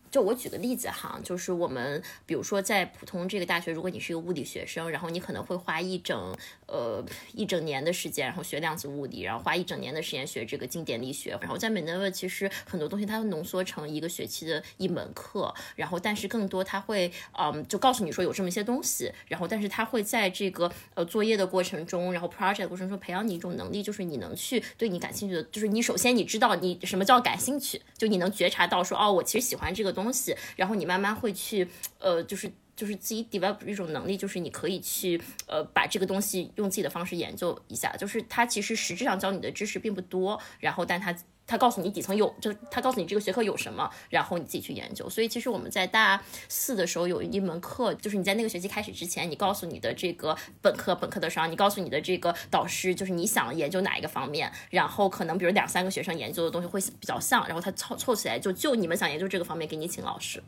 [0.10, 6.36] 就我举个例子哈，就是我们比如说在普通这个大学，如果你是一个物理学生，然后你可能会花一整
[6.72, 11.38] 呃一整年的时间，然后学量子物理，然后花一整年的时间学这个经典力学。
[11.40, 29.92] 然后在美奈沃，其实很多东西它会浓缩成一个学期的一门课，然后但是更多它会嗯就告诉你说有这么一些东西，然后但是它会在这个呃作业的过程中，然后 project 过程中培养你一种能力，就是你能去对你感兴趣的，就是你首先你知道你什么叫感兴趣，就你能觉察到说哦我其实喜欢这个。
[29.92, 31.68] 东西，然后你慢慢会去，
[32.00, 32.50] 呃，就是
[32.82, 37.96] 就是自己 develop 一种能力，就是你可以去，呃，把这个东西用自己的方式研究一下。
[37.96, 41.16] 就是它其实实质上教你的知识并不多，然后但它。
[41.48, 45.10] 他告诉你底层有，就他告诉你这个学科有什么，然后你自己去研究。
[45.10, 60.42] 所以其实我们在大四的时候有一门课，就是你在那个学期开始之前，你告诉你的这个本科本科的时候，你告诉你的这个导师，就是你想研究哪一个方面，然后可能比如两三个学生研究的东西会比较像，然后他凑凑起来就就你们想研究这个方面给你请老师。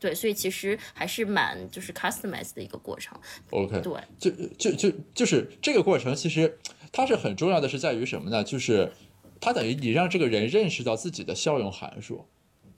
[0.00, 3.16] 对，所以其实还是蛮就是 customize 的一个过程。
[3.50, 6.58] OK，对，就就就就是这个过程，其实
[6.90, 8.42] 它是很重要的，是在于什么呢？
[8.42, 8.92] 就是
[9.40, 12.24] 它等于你让这个人认识到自己的效用函数，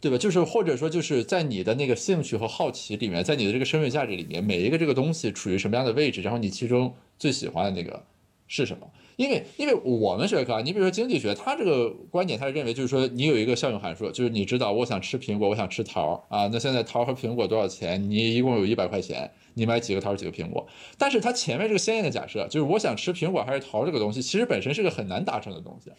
[0.00, 0.18] 对吧？
[0.18, 8.04] 就是或者说就是在你的那个兴趣和好奇里面，在你的这个身份价值里面，每一个这个东西处于什么样的位置，然后你其中最喜欢的那个
[8.48, 8.90] 是什么？
[9.16, 18.10] 因为因为我们学科啊，你比如说经济学，他这个观点，他是认为就是说你有一个效用函数，就是你知道我想吃苹果，我想吃桃啊，那现在桃和苹果多少钱？
[18.10, 20.66] 你一共有一百块钱，你买几个桃几个苹果？
[20.96, 25.90] 但是它前面这个先验的假设，就是我想吃苹果还是桃这个东西，其实本身是个很难达成的东西。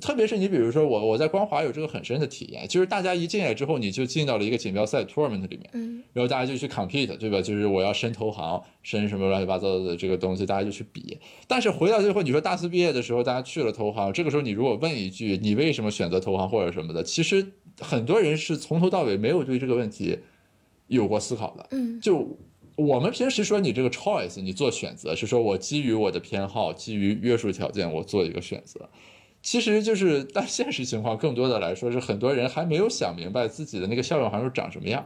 [0.00, 7.40] 特别是你比如说我我在光华有这个很深的体验，就是大家一进来之后，你就进到了一个锦标赛 tournament 里面，嗯，然后大家就去 compete，对吧？
[7.40, 11.18] 就是我要申投行，申什么乱七八糟的这个东西，大家就去比。
[11.46, 17.46] 但是回到最后，你说大四毕业的时候，大家去了投行，这个时候你如果问一句你为什么选择投行或者什么的，其实
[17.80, 20.18] 很多人是从头到尾没有对这个问题
[20.88, 21.66] 有过思考的。
[21.70, 22.36] 嗯，就
[22.76, 28.88] 我们平时说你这个 choice，你做选择是说我基于我的偏好，基于约束条件，我做一个选择。
[29.44, 35.04] 其实就是，但现实情况更多的来说是很多人还没有想明白自己的那个效用函数长什么样。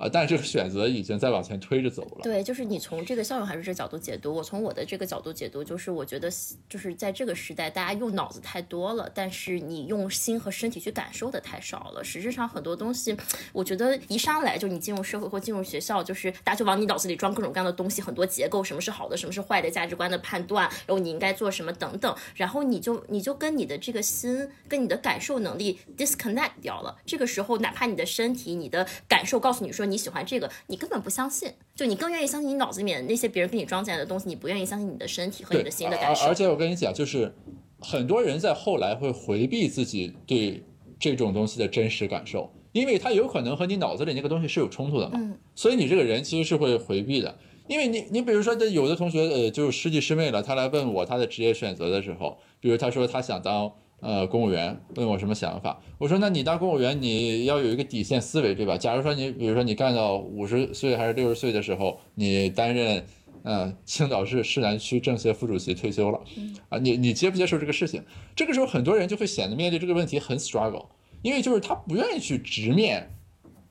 [0.00, 2.22] 啊，但这个选择已经在往前推着走了。
[2.22, 6.30] 对，就是你从这个效用函数这角度解读，我从我的这个角度解读，就是我觉得
[6.70, 12.02] 就是在这个时代，大家用脑子太多了，但是你用心和身体去感受的太少了。
[12.02, 13.14] 实质上很多东西，
[13.52, 26.96] 我觉得一上来就你进入社会或进入学校，就是大家就往你脑子里装各种各样的东西，很多结构，什么是好的，什么是坏的，价值观的判断，然后你应该做什么等等，然后你就你就跟你的这个心跟你的感受能力 disconnect 掉了。
[27.04, 36.24] 这个时候，哪怕你的身体、你的感受告诉你说你喜欢这个，你根本不相信，就你更愿意相信你脑子里面那些别人给你装进来的东西，你不愿意相信你的身体和你的心的感受。
[36.24, 37.34] 而而且我跟你讲，就是
[37.80, 40.62] 很多人在后来会回避自己对
[40.98, 45.12] 这种东西的真实感受，因为它有可能和你脑子里那个东西是有冲突的嘛。
[45.16, 47.36] 嗯所以你这个人其实是会回避的。
[47.68, 53.70] 因为你，你比如说，这有的同学，呃，就是师弟师妹了，他来问我他的职业选择的时候，比如他说他想当
[54.00, 58.76] 呃公务员，问我什么想法，我说那你当公务员你要有一个底线思维，对吧？
[58.76, 63.04] 假如说你，比如说你干到五十岁还是六十岁的时候，你担任
[63.44, 66.20] 嗯青岛市市南区政协副主席退休了，
[66.68, 68.02] 啊，你你接不接受这个事情？
[68.34, 70.86] 这个时候很多人就会显得面对这个问题很 struggle，
[71.22, 73.10] 因为就是他不愿意去直面。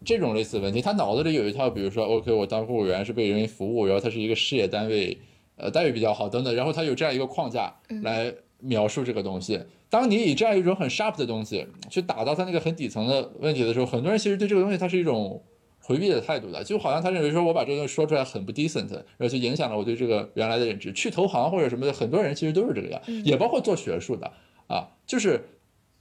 [0.06, 5.20] 这种类似的问题，他脑子里有一套，比如说，OK，我当公务员是为人民服务，然后他是一个事业单位，
[5.58, 9.60] 呃，待遇比较好等等，然后他有这样一个框架来描述这个东西。
[9.90, 15.44] 当你以这样一种很 sharp 的东西去打到他那个很底层的问题的时候，很多人其实对这个东西他是一种
[15.82, 20.94] 回避的态度的，就好像他认为说我把这个东西说出来很不 decent，然后就影响了我对这个原来的认知。
[20.94, 24.32] 去投行或者什么的，很多人其实都是这个样，也包括做学术的
[24.68, 25.50] 啊，就是。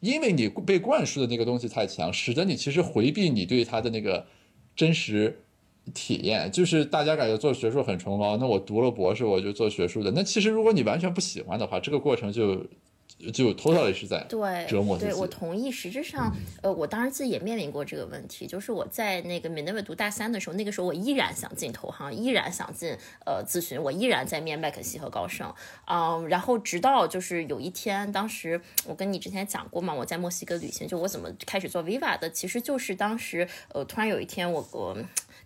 [0.00, 4.24] 因为你被灌输的那个东西太强，使得你其实回避你对它的那个
[4.76, 5.40] 真实
[5.92, 6.48] 体验。
[6.52, 10.12] 就是大家感觉做学术很崇高，那我读了博士我就做学术的。
[10.12, 12.64] 那其实如果你完全不喜欢的话，这个过程就
[13.32, 15.70] 就 totally 是在对，折磨自己对我同意。
[15.70, 25.52] 实质上，呃，我当时自己也面临过这个问题，就是我在那个 Minerva 读大三的时候，那个时候我依然想进投行，依然想进呃咨询，我依然在面麦肯锡和高盛，
[25.86, 34.96] 嗯，然后直到就是有一天，当时我跟你之前讲过嘛，我在墨西哥旅行，就我怎么开始做 Viva 的，其实就是当时呃突然有一天我我。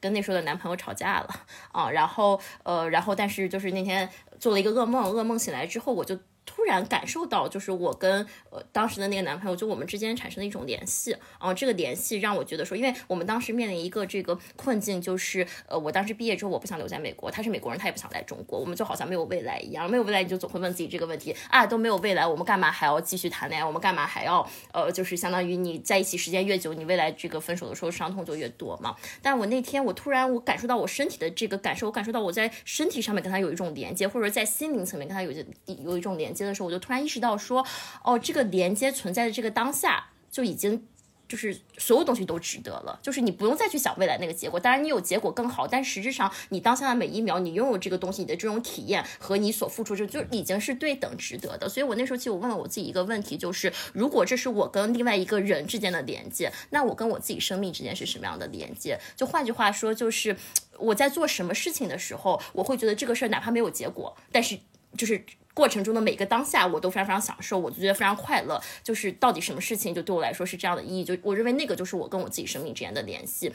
[0.00, 1.28] 跟那时候的男朋友吵架了
[1.70, 4.08] 啊，然后呃，然后但是就是那天
[4.40, 23.64] 做了一个噩梦，噩梦醒来之后，我就突然感受到，就是我跟呃当时的那个男朋友，就我们之间产生的一种联系啊，这个联系让我觉得说，因为我们当时面临一个这个困境，就是呃，我当时毕业之后我不想留在美国，他是美国人，他也不想来中国，我们就好像没有未来一样，没有未来你就总会问自己这个问题啊，都没有未来，我们干嘛还要继续谈恋爱？
[23.64, 28.96] 我们干嘛还要呃，就是相当于你在一起时间越久，你未来这个分手的时候伤痛就越多嘛。
[29.22, 35.44] 但我那天我突然我感受到我身体的这个感受，我感受到我在身体上面跟他有一种连接，或者在心灵层面跟他有一
[35.82, 37.66] 有一种连接的时候，我就突然意识到说，
[38.02, 40.86] 哦，这个连接存在的这个当下就已经。
[41.28, 44.60] 就是所有东西都值得了，就是你不用再去想未来那个结果。
[44.60, 51.66] 当然，你有结果更好，但实质上你当下的每一秒，你拥有这个东西，你的这种体验和你所付出，这就已经是对等值得的。
[51.70, 59.00] 所以我那时候其实我问了我自己一个问题，就是如果这是我跟另外一个人之间的连接，那我跟我自己生命之间是什么样的连接？
[59.16, 60.36] 就换句话说，就是
[60.78, 64.58] 我在做什么事情的时候，我会觉得这个事儿哪怕没有结果，但是
[64.98, 65.24] 就是。
[65.54, 68.60] 过程中的每个当下，我都非常非常享受，我就觉得非常快乐。
[68.82, 73.52] 就是到底什么事情就对我来说是这样的意义，就我认为那个就是我跟我自己生命之间的联系。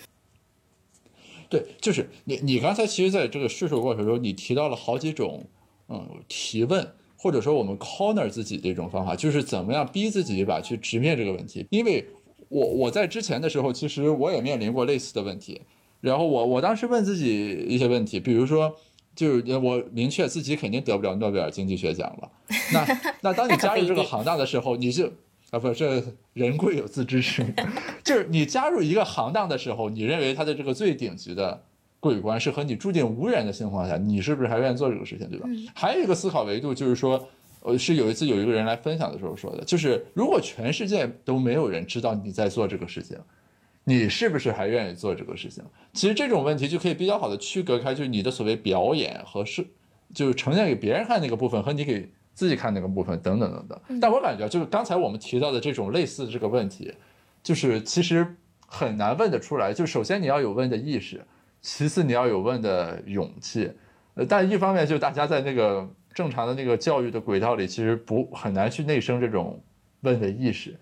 [1.50, 5.46] 对，就是你你刚才其实在这个叙述过程中，你提到了好几种
[5.88, 11.66] 嗯提问，或者说我们 corner 自己的一种方法，就是怎么样逼自己一把去直面这个问题。
[11.70, 12.06] 因为
[12.50, 15.62] 我我在之前的时候，其实我也面临过类似的问题。
[16.00, 18.76] 然后我我当时问自己一些问题，比如说，
[19.18, 22.32] 就是我明确自己肯定得不了诺贝尔经济学奖了。
[22.72, 25.12] 那那当你 加入这个行当的时候，你就
[25.50, 26.02] 啊不，这
[26.34, 27.54] 人贵有自知之明，
[28.06, 31.62] 就是你加入一个行当的时候，你认为他的这个最顶级的
[32.00, 35.50] 桂冠是和你注定无缘的情况下，你是不是还愿意做这个事情，对吧？
[35.76, 37.28] 还有一个思考维度就是说。
[37.62, 43.18] 呃，是有一次有一个人来分享的时候说的，就是如果全世界都没有人知道你在做这个事情，
[43.90, 45.64] 你是不是还愿意做这个事情？
[45.94, 49.66] 其实这种问题就可以比较好的区隔开，就是你的所谓表演和是，
[50.14, 54.00] 就是呈现给别人看那个部分和你给自己看那个部分等等等等。
[54.02, 56.94] 但我感觉就是刚才我们提到的这种类似的这个问题，
[57.42, 58.36] 就是其实
[58.66, 59.74] 很难问得出来。
[59.74, 61.26] 就首先你要有问的意识，
[61.62, 63.72] 其次你要有问的勇气。
[64.16, 65.90] 呃，但一方面就是大家在那个。
[66.14, 69.62] 正常的那个教育的轨道里，其实不很难去内生这种
[70.02, 70.76] 问的意识，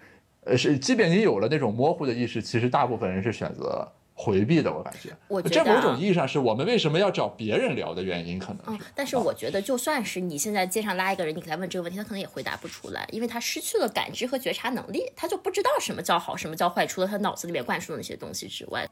[0.45, 4.71] 呃，是即便你有了那种模糊的意识，其实大部分人是选择回避的。
[4.71, 8.61] 我感觉，我这某种意义上是我们为什么要找别人聊的原因，可能。
[8.67, 18.87] 嗯，但是我觉得，就算是你现在街上拉一个人，你给他问这个问题，他可能也回答不出来，因为他失去了感知和觉察能力，他就不知道什么叫好，什么叫坏，除了他脑子里面灌输的那些东西之外。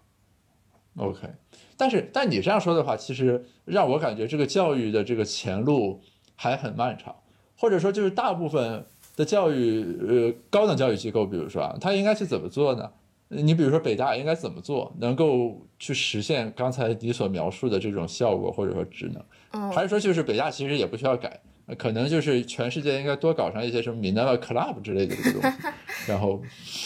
[0.98, 1.28] OK，
[1.78, 6.02] 但是但你这样说的话，其实让我感觉这个教育的这个前路。
[6.36, 7.16] 还很漫长，
[7.56, 12.90] 或者说就是大部分的教育，呃，高等教育机构，比如说啊，它应该去怎么做呢？
[13.30, 19.24] 你比如说北大应该怎么做，能够去实现刚才你所描述的这种效果或者说职能？
[19.54, 21.40] 嗯，还是说就是北大其实也不需要改，
[21.76, 25.58] 可能就是全世界应该多搞上一些什么 Minerva Club 之类的这个东西。
[26.06, 26.42] 然后，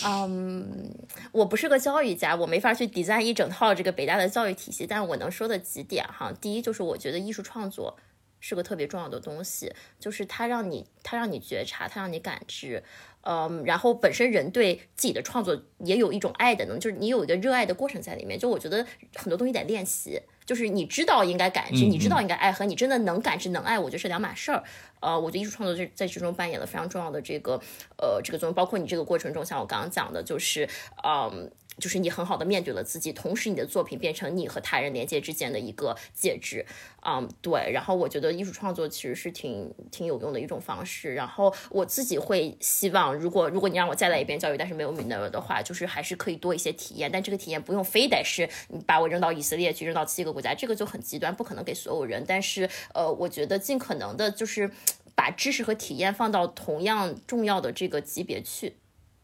[0.06, 0.90] 嗯，
[1.34, 7.98] 我不是个教育家，我没法去 design 一整套这个北大的教育体系，但我能说的几点哈，第一就是我觉得艺术创作。
[8.40, 12.84] 是个特别重要的东西，就是它让你，它让你觉察，它让你感知，
[13.22, 18.38] 嗯，然后本身人对自己的创作也有一种爱的能，就是你有一个热爱的过程在里面。
[18.40, 18.86] 就我觉得
[19.16, 24.64] 很多东西得练习，就是你知道应该感知，你知道应该爱和你真的能感知能爱，我觉得是两码事儿。
[25.00, 27.60] 呃，我觉得艺术创作在在其中扮演了非常重要的这个
[27.98, 30.70] 呃这个作用，包括你这个过程中，像我刚刚讲的，就是
[31.04, 31.52] 嗯。
[31.80, 36.66] 就是你很好的面对了自己，同时你的作品变成你和他人连接之间的一个介质，
[37.06, 37.72] 嗯，对。
[37.72, 41.14] 然后我觉得艺术创作其实是挺挺有用的一种方式。
[41.14, 47.12] 然后我自己会希望，如果如果你让我再来一遍教育，但是没有米纳尔的话，就是还是可以多一些体验。
[47.12, 52.24] 但这个体验不用非得是你把我扔到以色列去，扔到七个国家，这个就很极端，不可能给所有人。
[52.28, 54.72] 但是呃，我觉得尽可能的就是
[55.14, 58.76] 把知识和体验放到同样重要的这个级别去。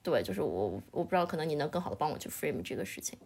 [0.03, 3.17] 对，就是我，我不知道，可能你能更好的帮我去 frame 这个事情。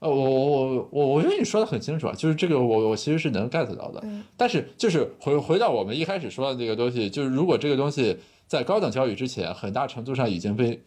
[0.00, 4.00] 呃，我我我我我觉得你说的很清楚啊，就是这个我我其实是能 get 到的。
[4.02, 4.24] 嗯。
[4.36, 10.82] 但是就是回回到我们一开始说的这个东西，就是如果这个东西在高等教育之前，很大程度上已经被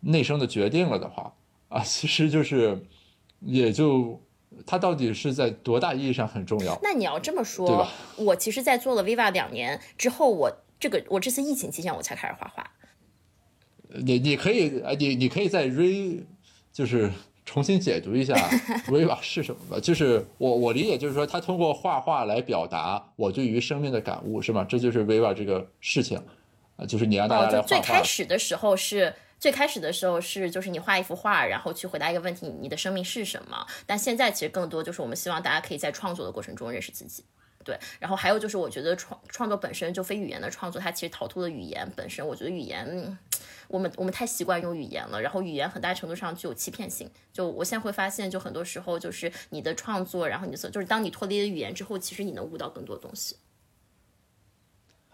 [0.00, 1.32] 内生的决定了的话，
[1.68, 2.84] 啊，其实就是
[3.40, 4.20] 也就
[4.66, 6.78] 它到底是在多大意义上很重要？
[6.82, 7.90] 那你要这么说，对吧？
[8.16, 12.70] 我其实，在做了 Viva 两年之后，我这个我这次疫情期间我才开始画画。
[13.88, 16.22] 你你可以啊，你你可以再 re，
[16.72, 17.10] 就是
[17.44, 18.34] 重新解读一下
[18.88, 19.80] Viva 是什么吧？
[19.80, 24.66] 就是我我理解就是说，他通过画画来表达我对于生命的感悟，是吗？
[24.68, 26.20] 这就是 Viva 这个事情
[26.76, 27.66] 啊，就是你让大家来画画。
[27.66, 33.66] 最开始的时候是最开始的时候是就是你画一幅画，然后去回答一个问题：你的生命是什么？
[33.86, 37.22] 但现在其实更多就是我们希望大家可以在创作的过程中认识自己。
[37.66, 42.24] 对，然后还有就是，我觉得创创作本身就非语言的创作，它其实逃脱了语言本身。
[42.24, 43.18] 我觉得语言，
[43.66, 47.10] 我们我们太习惯用语言了，然后语言很大程度上具有欺骗性。
[47.32, 53.34] 就我现在会发现，就很多时候就是你的创作，然后你的就是当你脱离了语言之后，其实你能悟到更多东西。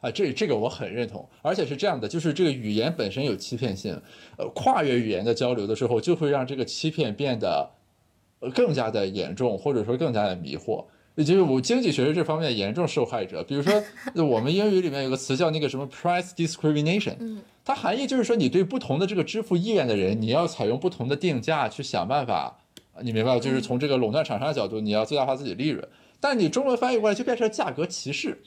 [0.02, 4.02] 啊，这这个我很认同，而且是这样的，就是这个语言本身有欺骗性，
[4.36, 7.70] 呃，跨越语言的交流的时候，就会让这个欺骗变得
[8.40, 10.84] 呃更加的严重，或者说更加的迷惑。
[11.14, 13.42] 也就是我经济学是这方面严重受害者。
[13.44, 13.82] 比如说，
[14.24, 17.14] 我们英语里面有个词叫那个什么 price discrimination，
[17.64, 22.58] 它含义就是说你对不同的这个支付意愿的人，你要采用不同的定价去想办法，
[23.02, 25.86] 你明白就是从这个垄断厂商的角度，你要最大化自己利润。
[26.18, 28.40] 但你中文翻译过来就变成价格歧视，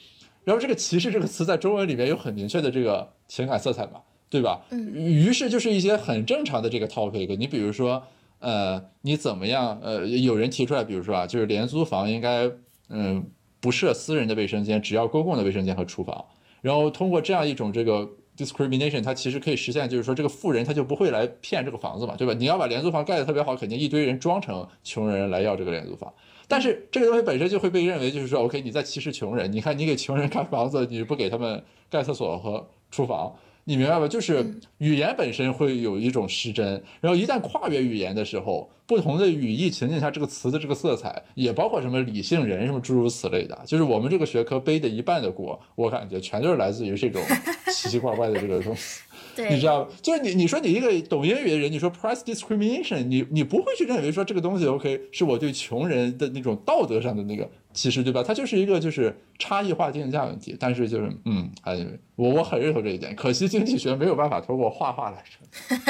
[0.43, 4.61] 然后这个歧视这个词在中文里面有很明确的这个情感色彩嘛，对吧？
[4.71, 8.03] 于是就是一些很正常的这个 topic，你比如说。
[8.39, 9.79] 呃，你怎么样？
[9.81, 12.49] 呃，有人提出来，比如说啊，就是廉租房应该，
[12.89, 13.25] 嗯，
[13.59, 16.23] 不设私人的卫生间，只要公共的卫生间和厨房。
[16.61, 18.07] 然后通过这样一种这个
[18.37, 22.33] discrimination，它其实可以实现，就是说这个富人他就不会来骗这个房子嘛，对吧？
[22.33, 26.11] 你要把廉租房盖得特别好，肯定一堆人装成穷人来要这个廉租房。
[26.47, 29.51] 但是这个东西本身就会被认为就是说，OK，你在歧视穷人。
[29.51, 33.33] 你看，你给穷人盖房子，你不给他们盖厕所和厨房。
[33.67, 34.07] 你明白吧？
[34.07, 47.19] 就是语言本身会有一种失真，然后一旦跨越语言的时候，不同的语义情境下，这个词的这个色彩，也包括什么理性人什么诸如此类的，就是我们这个学科背的一半的锅，我感觉全都是来自于这种
[47.73, 49.01] 奇奇怪怪的这个东西。
[49.49, 49.89] 你知道吗？
[49.99, 58.23] 就是你，你说你一个懂英语的人，你说 price discrimination，你你不会去认为说这个东西 OK 是我对穷人的那种道德上的那个歧视，对吧？
[58.25, 60.55] 它就是一个就是差异化定价问题。
[60.59, 63.15] 但是就是嗯，哎，我我很认同这一点。
[63.15, 65.77] 可惜经济学没有办法通过画画来成。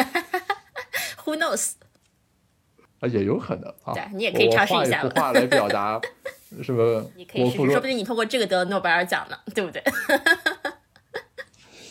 [1.23, 1.73] Who knows？
[2.99, 3.93] 啊，也有可能啊。
[3.93, 5.07] 对，你也可以尝试一下。
[5.15, 6.01] 画来表达，
[6.61, 7.09] 什么？
[7.15, 9.81] 你可以试试，说不定你通过这个得诺贝尔奖呢，对不对？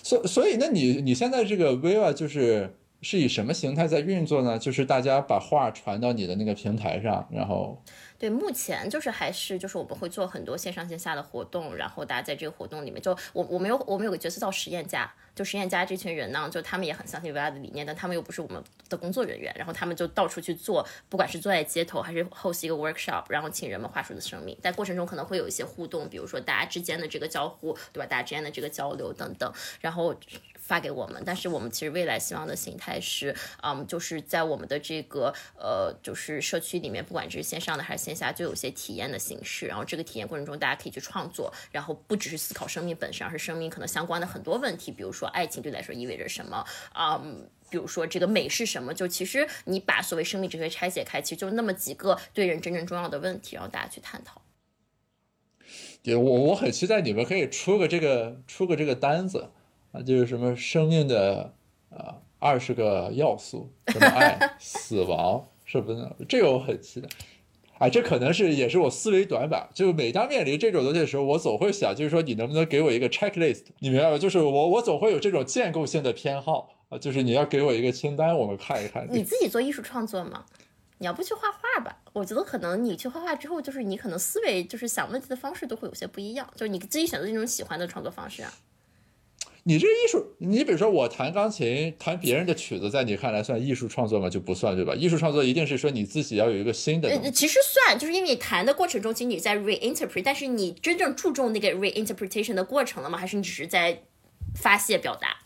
[0.02, 4.58] 所所以，那你你现在这个 Viva 就是是以什么形态在运作呢？
[4.58, 7.80] 就是大家把画传到你的那个平台上，然后。
[8.16, 28.06] 对，目前就是还是就是我们会做很多线上线下的活动，然后大家在这个活动里面，就我我们有我们有个角色叫实验家，就实验家这群人呢，就他们也很相信 VR 的理念，但他们又不是我们的工作人员，然后他们就到处去做，不管是坐在街头还是 host 一个 workshop，然后请人们画出的生命，在过程中可能会有一些互动，比如说大家之间的这个交互，对吧？
[28.06, 30.14] 大家之间的这个交流等等，然后。
[30.66, 39.66] 发给我们，但是我们其实未来希望的形态是，嗯，就是在我们的这个呃，就是社区里面，不管是线上的还是线下，就有些体验的形式。
[39.66, 46.64] 然后这个体验过程中，大家可以去创作，然后不只是思考生命本身，而是生命可能相关的很多问题，比如说爱情对来说意味着什么，
[46.98, 48.94] 嗯，比如说这个美是什么。
[48.94, 54.40] 就其实你把所谓生命哲学拆解开，其实就那么几个对人真正重要的问题，然后大家去探讨。
[56.02, 59.50] 对，我我很期待你们可以出个这个出个这个单子。
[59.94, 61.54] 啊，就是什么生命的
[61.90, 66.10] 呃二十个要素，什么爱、 死亡，是不是？
[66.28, 67.08] 这个我很期待。
[67.78, 69.68] 啊，这可能是也是我思维短板。
[69.72, 73.66] 就每当面临这种东西的时候，我总会想，就是说你能不能给我一个 checklist？
[73.78, 74.18] 你明白吗？
[74.18, 79.06] 就是我我总会有这种建构性的偏好啊，就是你要给我一个清单，我们看一看。
[79.10, 80.44] 你自己做艺术创作吗？
[80.98, 81.98] 你要不去画画吧？
[82.12, 88.52] 我觉得可能你去画画之后，就是你可能思维就是想问题的方式都会有些不一样，就是你自己选择那种喜欢的创作方式啊。
[89.66, 94.28] 你这艺术，你比如说我弹钢琴，弹别人的曲子，在你看来算艺术创作吗？
[94.28, 94.94] 就不算，对吧？
[94.94, 97.30] 艺术创作一定是说你自己要有一个新的。
[97.30, 103.16] 其实算，就是因为你弹的过程中，其实你在 reinterpret，但是你真正注重那个 reinterpretation 的过程了吗？
[103.16, 104.02] 还是你只是在
[104.54, 105.38] 发泄表达？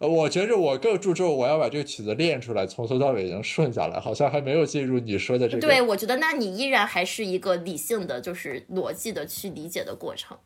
[0.00, 5.66] 呃，我觉着我更注重我要把这个曲子练出来，从头到尾能顺下来，好像还没有进入你说的这个。
[5.66, 10.36] 对，我觉得那你依然还是一个理性的，就是逻辑的去理解的过程。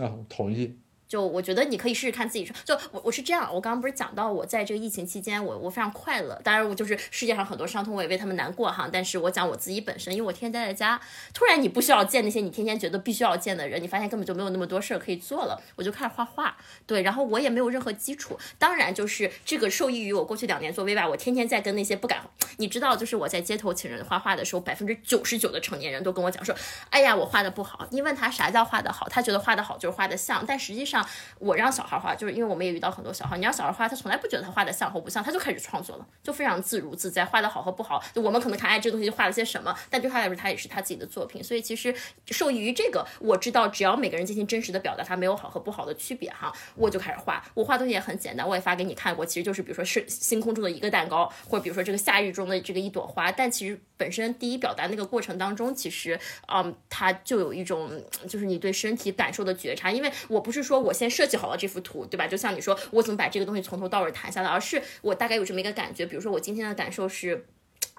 [0.00, 0.76] 啊，同意。
[1.08, 2.54] 就我觉得你可以试试看自己说。
[2.64, 6.40] 就我我是这样，我刚刚不是讲到我在这个疫情期间，我我非常快乐。
[6.42, 8.88] 当然，我就是世界上很多伤痛，我也为他们难过哈。
[8.92, 11.00] 但是我讲我自己本身，因为我天天待在家，
[11.32, 16.56] 突然你不需要见那些你天天觉得必须要见的人，你发现根本就没有那么多事儿可以做了，我就开始画画。
[16.86, 22.20] 对，然后我也没有任何基础，当然就是这个受益于我过去两年做 V 吧，我天天在跟那些不敢，
[22.58, 26.54] 你知道，就是我在街头请人画画的时候，百分之九十九的成年人都跟我讲说，
[26.90, 27.86] 哎呀，我画的不好。
[27.90, 31.06] 你问他啥叫画的好，他觉得画的好就是画的像，但实际上像
[31.38, 41.94] 我让小孩画，就是因为我们也遇到很多小孩，你让小孩画，他从来不觉得他画的像或不像，他就开始创作了，就非常自如自在，画的好和不好，就我们可能看，哎，这个东西画了些什么，但对他来说，他也是他自己的作品，所以其实
[42.30, 56.18] 受益于这个，我知道只要每个人进行真实的表达，他没有好和不好的区别哈，我就开始画，我画东西也很简单，我也发给你看过，其实就是比如说是星空中的一个蛋糕，或者比如说这个夏日中的这个一朵花，但其实本身第一表达那个过程当中，其实
[56.48, 57.90] 嗯，他就有一种
[58.26, 61.66] 就是你对身体感受的觉察，因为我不是说我先设计好了这。
[61.66, 62.28] 幅图对吧？
[62.28, 64.48] 就像你说，我怎么把这个东西从头到尾谈下来？
[64.48, 66.06] 而是我大概有这么一个感觉。
[66.06, 67.44] 比如说，我今天的感受是，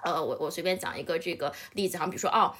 [0.02, 2.54] 呃，我我随便讲一个这个例子哈，比如说，哦，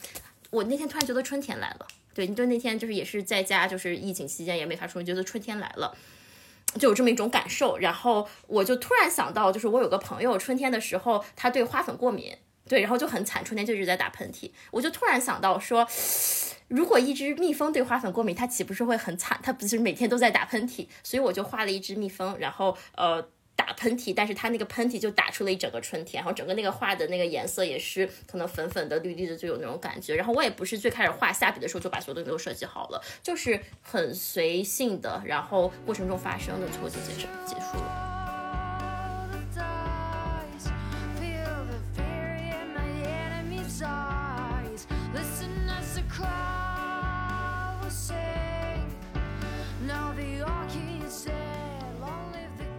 [0.51, 1.87] 我那天突然觉得春天来了。
[2.13, 5.97] 对，你就那天就是也是在家，就是疫情期间也没法出门，觉得春天来了，
[6.79, 7.79] 就有这么一种感受。
[7.79, 12.37] 然后我就突然想到，就是我有个朋友，春天的时候他对花粉过敏，
[12.69, 14.51] 对，然后就很惨，春天就一直在打喷嚏。
[14.73, 15.89] 我就突然想到说。
[16.69, 19.41] 如果一只蜜蜂对花粉过敏，它岂不是会很惨？
[19.43, 30.15] 它不是每天都在打喷嚏，所以我就画了一只蜜蜂，然后呃打喷嚏，但是它那个喷嚏就打出了一整个春天，然后整个那个画的那个颜色也是可能粉粉的、绿绿的，就有那种感觉。
[30.15, 38.05] 然后我也不是最开始画下笔的时候就把所有东西都设计好了，就是很随性的，然后过程中发生的最后就结束结束了。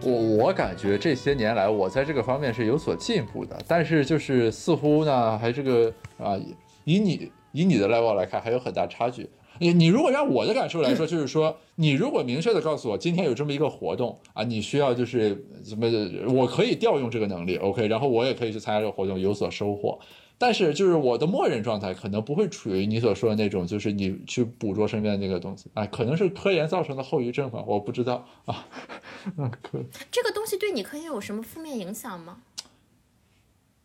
[0.02, 6.38] 我我感觉这些年来，我在这个方面是有所进步的，但是就是似乎呢，还这个啊，
[6.84, 9.28] 以你以你的 level 来看，还有很大差距。
[9.60, 15.86] 你你如果让我的感受来说，就是说，你如果明确的告诉我今天有这么一个活动啊，你需要就是怎么，
[16.32, 19.98] 我可以调用这个能力，OK，然后我也可以去参加这个活动有所收获。
[20.38, 28.66] 但是就是我的默认状态可能不会处于你所说的那种，就是你去捕捉身边的那个东西，哎，可能是科研造成的后遗症吧，我不知道啊。
[29.36, 29.78] 那， 可
[30.10, 32.38] 这个东西对你科研有什么负面影响吗？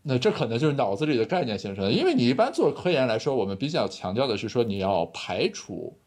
[0.08, 5.98] 那这可能就是脑子里的概念形成的，因为你一般做科研来说，我们比较强调的是说你要排除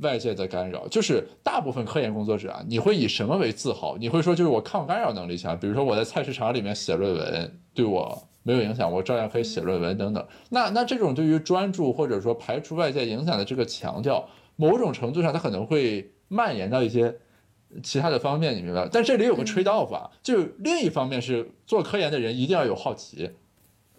[0.00, 3.96] 外界的干扰，就是大部分科研工作者啊，你会以什么为自豪？
[3.98, 8.22] 你会说就是我抗干扰能力强，比如说我在菜市场里面写论文，对我。
[8.46, 10.22] 没有影响，我照样可以写论文等等。
[10.50, 17.16] 那那这种对于专注或者说排除外界影响的这个强调，某种程度上它可能会蔓延到一些
[17.82, 18.90] 其他的方面，你明白吧？
[18.92, 23.30] 但这里有个 trade off 啊，就另一方面是做科研的人一定要有好奇，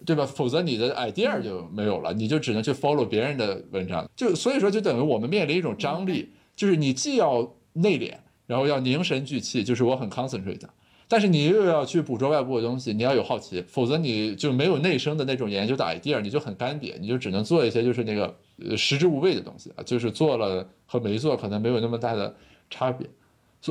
[0.04, 0.24] 对吧？
[0.26, 4.08] 否则你的 idea 就没有了，你就只能去 follow 别人的文章。
[4.16, 8.14] 就所以说，就等于我们面临一种张力，就是你既要内敛，
[8.46, 10.66] 然后要凝神聚气，就是我很 concentrate。
[11.08, 18.34] 但是你又要去捕捉外部的东西，你要有好奇，否则你就没有内生的那种研究的 idea，你就很干瘪，你就只能做一些就是那个
[18.68, 22.34] 呃食之无味的东西啊，就是做了和没做可能没有那么大的
[22.68, 23.08] 差别。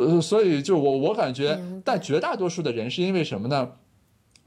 [0.03, 3.71] 所所以就我我感觉，但绝大多数的人是因为什么呢？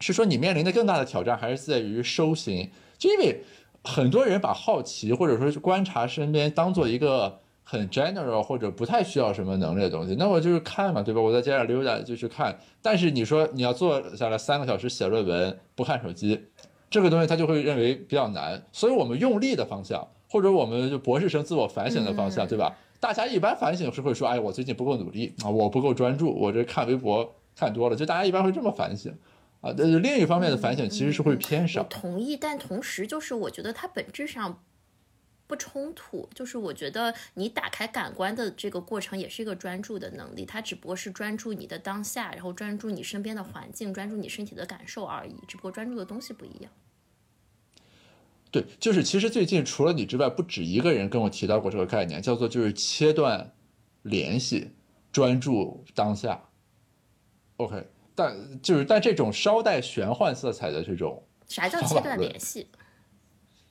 [0.01, 3.43] 是说你面临的更大的挑战还是在于收心，就因为
[3.83, 7.41] 很多人把好奇或者说是观察身边当做一个。
[7.71, 11.21] 很 general 或者不太需要什么能力的东西，那我就是看嘛，对吧？
[11.21, 12.59] 我在街上溜达就去看。
[12.81, 16.41] 但是你说你要坐下来三个小时写论文，不看手机，
[16.89, 18.65] 这个东西他就会认为比较难。
[18.73, 22.75] 所以我们用力的方向，或者我们就博士生自我反省的方向，对吧？
[23.01, 29.17] 大家一般反省是会说，哎，我最近不够努力啊，我不够专注，我这看微博看多了，就大家一般会这么反省
[29.61, 29.73] 啊。
[29.77, 31.83] 但是另一方面的反省其实是会偏少。
[31.85, 34.63] 同意，但同时就是我觉得它本质上。
[35.47, 46.71] 不冲突，就是我觉得你打开感官的这个过程也是一个专注的能力，它只不过是专注你的当下，然后专注你身边的环境，专注你身体的感受而已，只不过专注的东西不一样。
[48.61, 53.53] 对，就是其实最近除了你之外，不止一个人跟我提到过这个概念，叫做就是切断
[54.03, 54.71] 联系，
[55.13, 56.41] 专注当下。
[57.59, 62.67] OK，但就是但这种稍带玄幻色彩的这种，啥叫切断联系？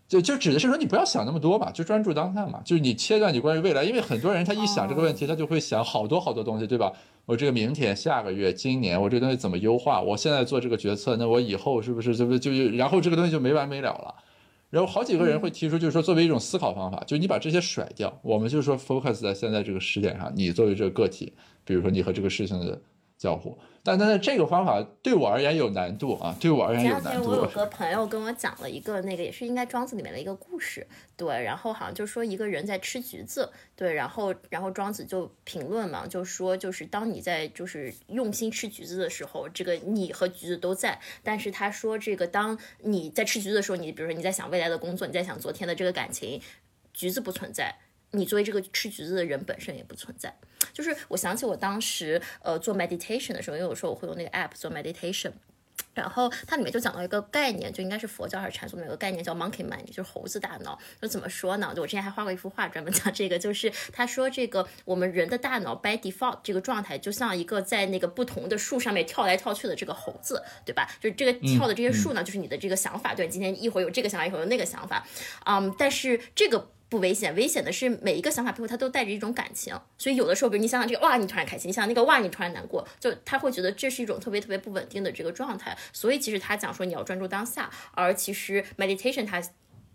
[0.08, 2.62] 就就指的是说你不要想那么多嘛，就专注当下嘛。
[2.64, 6.94] 就是你切断你关于未来，因为很多人他一想这个问题，他就会想好多好多东西，对吧？
[7.26, 10.02] 我这个明天、下个月、今年，我这个东西怎么优化？
[10.02, 14.16] 我现在做这个决策，那我以后是不是就不就然后这个东西就没完没了了？
[14.70, 21.32] 然后好几个人会提出，就是说作为一种思考方法，就是你把这些甩掉，我们就说 focus 在现在这个时点上，你作为这个个体，
[21.64, 22.82] 比如说你和这个事情的
[23.18, 23.58] 交互。
[23.84, 27.10] 但但是这个方法对我而言有难度啊，对我而言有难度。
[27.10, 46.42] 前两天我有个朋友跟我讲了一个那个也是应该庄子里面的一个故事，对，然后好像就说一个人在吃橘子，对，然后然后庄子就评论嘛，就说就是当你在就是用心吃橘子的时候，这个你和橘子都在，但是他说这个当你在吃橘子的时候，你比如说你在想未来的工作，你在想昨天的这个感情，
[46.94, 47.74] 橘子不存在。
[48.12, 50.34] 你作为这个吃橘子的人本身也不存在，
[50.72, 55.32] 就是我想起我当时呃做 meditation 的时候，因为有时候我会用那个 app 做 meditation，
[55.94, 60.80] 然后它里面就讲到一个概念，就应该是佛教还是禅宗的一个概念叫 monkey mind，就是猴子大脑。
[61.02, 61.74] 就怎么说呢？
[61.76, 70.90] 就我之前还画过一幅画专门讲这个，就是他说这个我们人的大脑 by default 这个状态就像一个在那个不同的树上面跳来跳去的这个猴子，对吧？
[71.02, 75.06] 就是这个跳的这些树呢，就是你的这个想法，对，今天一会儿有这个想法，一会儿有那个想法，
[75.46, 76.72] 嗯，但是这个。
[76.90, 85.78] 不危险，危险的是每一个想法背后它都带着一种感情，所以有的时候，比如你想想这个哇，你突然开心；你想那个哇，你突然难过，就他会觉得这是一种特别特别不稳定的这个状态。
[85.92, 89.42] 所以其实他讲说你要专注当下，而其实 meditation 它。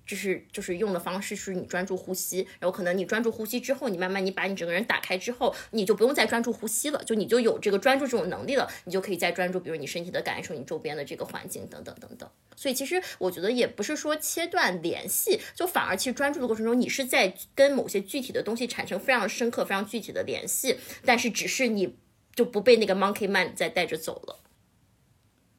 [0.07, 12.29] 就是就是用的方式是你专注呼吸，然后可能你专注呼吸之后，你慢慢你把你整个人打开之后，你就不用再专注呼吸了，就你就有这个专注这种能力了，你就可以再专注，比如你身体的感受，你周边的这个环境等等等等。
[12.55, 21.97] 所以其实我觉得也不是说切断联系，就反而其实专注的过程中，你是在跟某些具体的东西产生非常深刻、非常具体的联系，但是只是你
[22.35, 24.41] 就不被那个 monkey mind 再带着走了。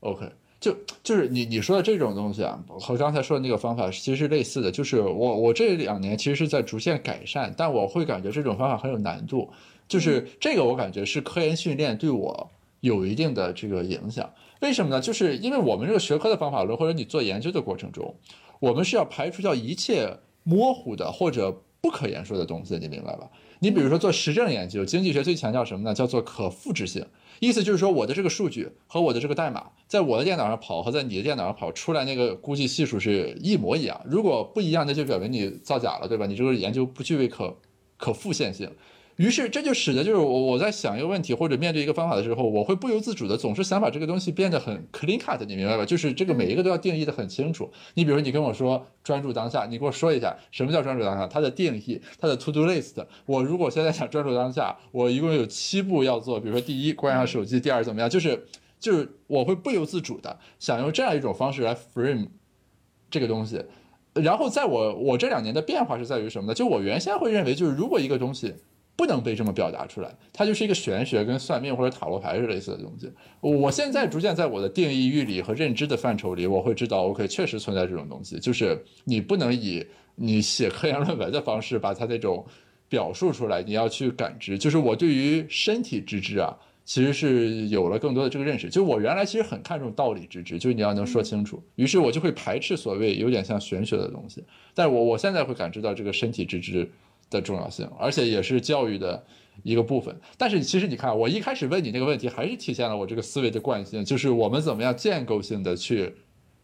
[0.01, 0.31] OK。
[0.63, 4.71] 就就是你你说的这种东西啊，和刚才说的那个方法其实是类似的。
[4.71, 9.49] 就是我我这两年其实是在逐渐改善，但我会感觉这种方法很有难度。
[9.89, 12.49] 就是这个我感觉是科研训练对我
[12.79, 14.31] 有一定的这个影响。
[14.61, 15.01] 为什么呢？
[15.01, 18.15] 就是因为我们这个学科的方法论，或者你做研究的过程中，
[18.61, 23.29] 我们是要排除掉一切模糊的或者不可言说的东西，你明白吧？
[23.59, 25.93] 你比如说做实证研究，经济学最强调什么呢？
[25.93, 27.05] 叫做可复制性。
[27.45, 33.99] 意思就是说，我的这个数据和我的这个代码，在我的电脑上跑和在你的电脑上跑出来那个估计系数是一模一样。
[34.05, 36.25] 如果不一样，那就表明你造假了，对吧？
[36.25, 37.55] 你这个研究不具备可
[37.97, 38.71] 可复现性。
[39.17, 45.85] 于是这就使得就是我我在想一个问题或者面对一个方法的时候，我会不由自主的总是想把这个东西变得很 clean cut，你明白吧？
[45.85, 47.69] 就是这个每一个都要定义的很清楚。
[47.93, 53.05] 你比如你跟我说专注当下，你给我说一下什么叫专注当下，它的定义，它的 to do list。
[53.27, 56.39] 我如果现在想专注当下，我一共有七步要做。
[56.39, 58.09] 比如说第一关上手机，第二怎么样？
[58.09, 58.47] 就是
[58.79, 62.29] 就是我会不由自主的想用这样一种方式来 frame
[63.11, 63.63] 这个东西。
[64.13, 66.53] 然后在我我这两年的变化是在于什么呢？
[66.55, 68.55] 就我原先会认为就是如果一个东西。
[68.95, 73.11] 不能被这么表达出来，它就是一个玄学，跟算命或者塔罗牌是类似的东西。
[73.41, 79.83] 我现在逐渐在我的定义、域里和认知的范畴里，我会知道，OK，确实存在这种东西，就是你不能以
[80.13, 82.45] 你写科研论文的方式把它那种
[82.87, 84.59] 表述出来，你要去感知。
[84.59, 88.69] 就是我对于身体之知啊，其实是有了更多的这个认识。
[88.69, 94.43] 就我原来其实很看重道理之知，就是你要能说清楚，于是我就会排斥所谓有点像玄学的东西。
[94.75, 96.87] 但我我现在会感知到这个身体之知。
[97.33, 99.25] 的重要性，而且也是教育的
[99.63, 100.19] 一个部分。
[100.37, 106.15] 但是其实你看，我一开始问你那个问题，还是体现了我这个思维的惯性，就是我们怎么样建构性的去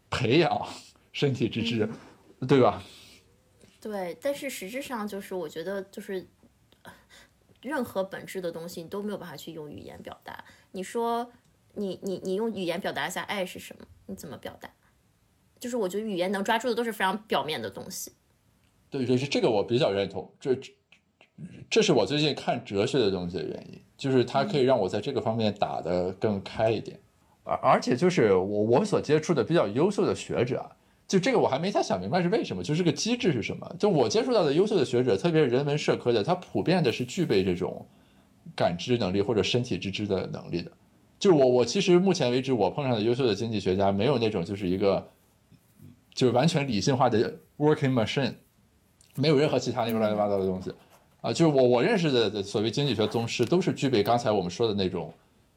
[0.08, 0.66] 培养
[1.12, 1.88] 身体之知，
[2.48, 2.82] 对吧？
[3.80, 6.26] 对，但是实质上就是我觉得，就是
[7.62, 10.44] 任何本质的东西，你都没有办法去用语言表达。
[10.72, 11.30] 你说，
[11.74, 13.86] 你你你用语言表达一下爱是什么？
[14.06, 14.70] 你怎么表达？
[15.58, 18.12] 就是我觉得语言能抓住的都是非常表面的东西。
[18.90, 20.58] 对，就是这个我比较认同，这
[21.70, 26.98] 这是我最近看哲学的东西的原因，就是它可以让我在这个方面打得更开一点，
[27.44, 30.68] 而而且就是我我所接触的比较优秀的学者，
[31.06, 33.76] 就这个我还没太想明白是为什么，就是这个机制是什么？
[33.78, 37.86] 就我接触到的优秀的学者，特别是人文社科的，他普遍的是具备这种
[38.54, 40.70] 感知能力或者身体之知的能力的。
[41.18, 45.08] 就我我其实目前为止我碰上的优秀的经济学家，没有那种就是一个
[46.12, 48.34] 就是完全理性化的 working machine。
[49.16, 50.72] 没有任何其他那种乱七八糟的东西，
[51.20, 55.12] 啊，就是我我认识的所谓经济学宗师都是具备刚才我们说的那种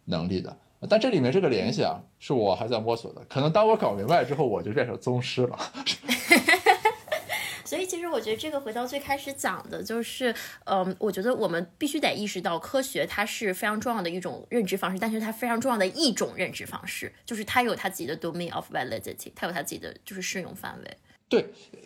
[0.05, 0.55] 能力的，
[0.89, 5.57] 但这里面这个联系啊，是我还在摸索的，可能当我搞明白之后，我就变成宗师了。
[7.65, 10.35] 所以其实我觉得这个回到最开始讲的就是，
[10.65, 20.97] 嗯，我觉得我们必须得意识到，科学它是非常重要的一种认知方式，但是它非常重要的一种认知方式，就是它有它自己的 domain of validity，它有它自己的就是适用范围。
[21.33, 21.45] 对，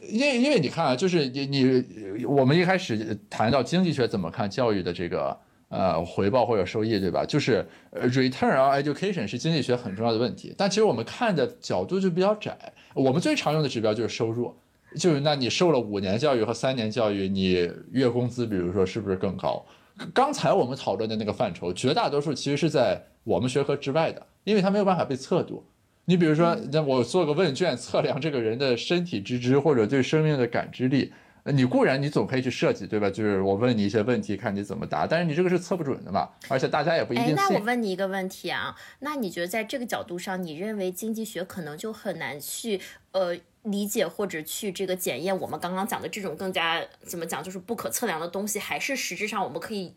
[0.09, 5.39] 因为因为你看啊，就是你你我们一开始谈到经济学怎么看教育的这个
[5.69, 7.23] 呃回报或者收益，对吧？
[7.25, 12.57] 就是 return on education 是经济学很重要的问题，但其实我们看的角度就比较窄。
[12.93, 14.53] 我们最常用的指标就是收入，
[14.97, 19.65] 就是那你受了五年教育和三年教育，你月工资比如说是不是更高？
[20.13, 25.63] 刚才我们讨论的那个范畴，绝大多数其实是在我们学科之外的，因为它没有办法被测度。
[26.09, 31.11] 你比如说，那我做个问卷测量这个人的身体知知或者对生命的感知力，
[31.43, 33.09] 你固然你总可以去设计，对吧？
[33.09, 37.35] 就是我问你一些问题，看你怎么答，但是你这个是测不准的嘛，而且大家也不一定信。
[37.35, 42.79] 那我问你一个问题啊，那你觉得在这个角度上，你认为经济学可能就很难去
[43.11, 49.93] 呃理解或者去这个检验我们刚刚讲的这种更加怎么讲就是不可测量的东西，还是实质上我们可以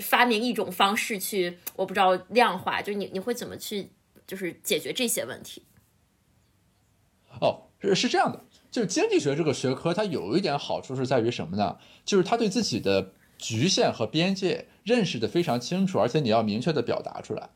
[0.00, 3.90] 发明一种方式去，我不知道量化，就你你会怎么去？
[4.32, 5.60] 就是解决这些问题。
[7.38, 11.76] 哦，是是这样的，就是经济学这个学科，它有一点好处是在于什么呢？
[12.06, 17.50] 就是它对自己的局限和边界认识的非常清楚，而且你要明确的表达出来。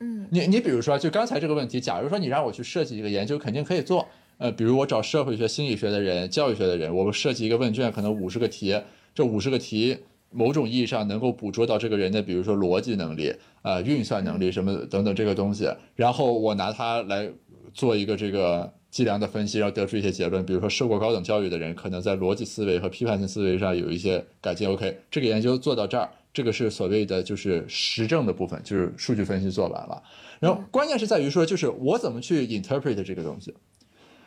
[0.00, 4.08] 嗯，你你比如说，就刚才这个问题，假如说你让我去设计一个研究，肯定可以做。
[4.38, 8.82] 呃，比如我找社会学、心理学的人、教育学的人，我们设计一个问卷，可能五十个题，
[9.14, 9.98] 这五十个题。
[10.32, 17.30] 某种意义上能够捕捉到这个人的，比如说逻辑能力、呃运算能力什么等等这个东西，然后我拿它来
[17.72, 20.44] 做一个这个计量的分析，然后得出一些结论。
[20.44, 24.68] 比如说受过高等教育的人，可能在逻辑思维和批判性思维上有一些改进。
[24.68, 30.02] OK，这个研究做到这儿，这个是所谓的就是实证的部分，就是数据分析做完了。
[30.40, 33.54] 然后关键是在于说，就是我怎么去 interpret 这个东西。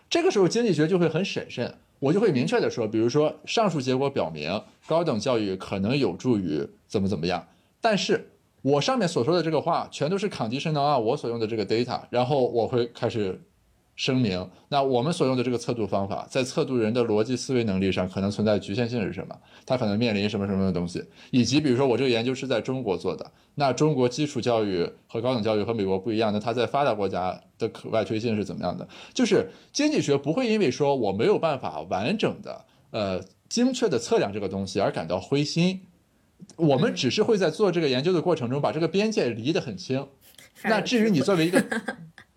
[0.10, 1.74] 这个时候经济学就会很审慎。
[2.00, 7.48] 我就会明确的说，比如说上述结果表明高等教育可能有助于怎么怎么样，
[7.82, 8.32] 但是
[8.62, 13.42] 我上面所说的这个话全都是 conditional 啊，我所用的这个 data，然后我会开始。
[13.96, 19.36] 声明，那我们所用的这个测度方法，在测度人的逻辑思维能力上可能存在局限性是什么？
[19.66, 21.04] 它可能面临什么什么的东西？
[21.32, 28.88] 以及比如说我这个研究是在中国做的，那中国基础教育和高等教育和美国不一样，那它在发达国家的可外推性是怎么样的？
[29.14, 33.22] 就是经济学不会因为说我没有办法完整的呃。
[33.48, 35.80] 精确的测量这个东西而感到灰心。
[36.58, 40.06] 我们只是会在做这个研究的过程中把这个边界离得很清。
[40.64, 41.64] 那至于你作为一个，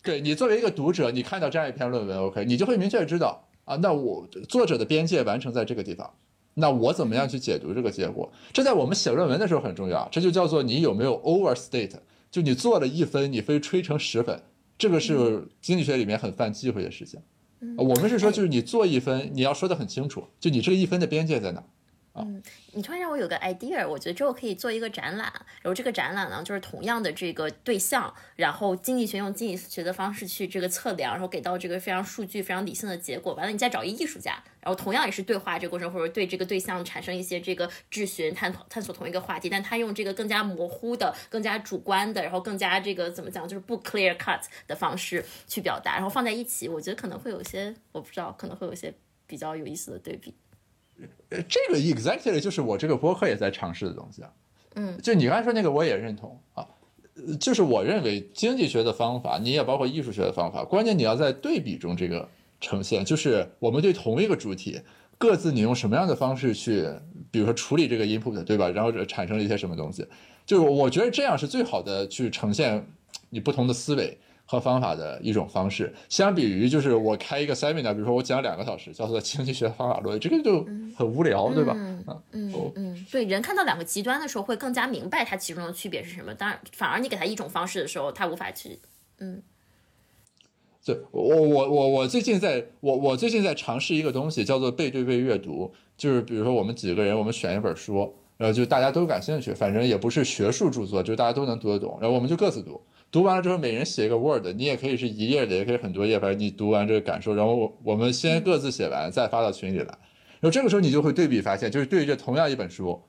[0.09, 6.11] 对你作为一个读者，你看到这样一篇论文，OK，你就会明确知道啊，那我作者的边界完成在这个地方，
[6.54, 8.32] 那我怎么样去解读这个结果？
[8.50, 11.92] 这在我们写论文的时候很重要，这就叫做你有没有 overstate，
[12.30, 14.40] 就你做了一分，你非吹成十分，
[14.78, 17.20] 这个是经济学里面很犯忌讳的事情。
[17.76, 21.62] 我们是说，就是你做一分，你要说的很清楚，就你这个一分的边界在哪。
[22.24, 22.42] 嗯，
[22.72, 33.34] 你突然让我有个 idea，我觉得之后可以做一个展览，然后这个展览呢，就是同样的这个对象，然后经济学用经济学的方式去这个测量，然后给到这个非常数据、非常理性的结果。
[33.34, 48.92] 完了，你再找一艺术家，然后同样也是对话这个过程，或者对这个对象产生一些这个质询、探讨探索同一个话题，但他用这个更加模糊的、更加主观的，然后更加这个怎么讲，就是不 clear cut 的方式去表达，然后放在一起，我觉得可能会有些，我不知道，可能会有些
[49.26, 50.34] 比较有意思的对比。
[51.30, 54.30] 呃，这个 exactly 就是我这个播客也在尝试的东西啊。
[54.74, 56.66] 嗯，就你刚才说那个，我也认同啊。
[57.40, 62.28] 就是我认为经济学的方法，你也包括艺术学的方法，关键你要在对比中这个
[62.61, 64.80] 呈现，就是我们对同一个主体，
[65.18, 66.88] 各自你用什么样的方式去，
[67.32, 68.68] 比如说处理这个 input，对吧？
[68.68, 70.07] 然后产生了一些什么东西，
[70.46, 72.86] 就是我觉得这样是最好的去呈现
[73.30, 74.16] 你不同的思维。
[74.51, 80.64] 和方法的一种方式，相比于就是我开一个 seminar，比如说我讲两个小时，叫做经济学方法论，这个就
[80.96, 81.74] 很无聊，对吧？
[81.76, 86.34] 嗯嗯嗯，对，人看到两个极端的时候，会更加明白它其中的区别是什么。
[86.34, 88.78] 当然，反而你给他一种方式的时候，他无法去，
[89.18, 89.42] 嗯。
[90.82, 102.80] 对我我我我最近在我我最近在尝试一个东西，叫做背对背阅读，就是比如说我们几个人，我们选一本书，然后就大家都感兴趣，反正也不是学术著作，就大家都能读得懂，然后我们就各自读。
[103.11, 109.86] 读完了之后，每人写一个 Word，你也可以是一页的，也可以很多页，反正你读完这个感受，然后我我们先各自写完，再发到群里来。
[110.40, 113.00] 然后这个时候你就会对比发现，就是对于这同样一本书，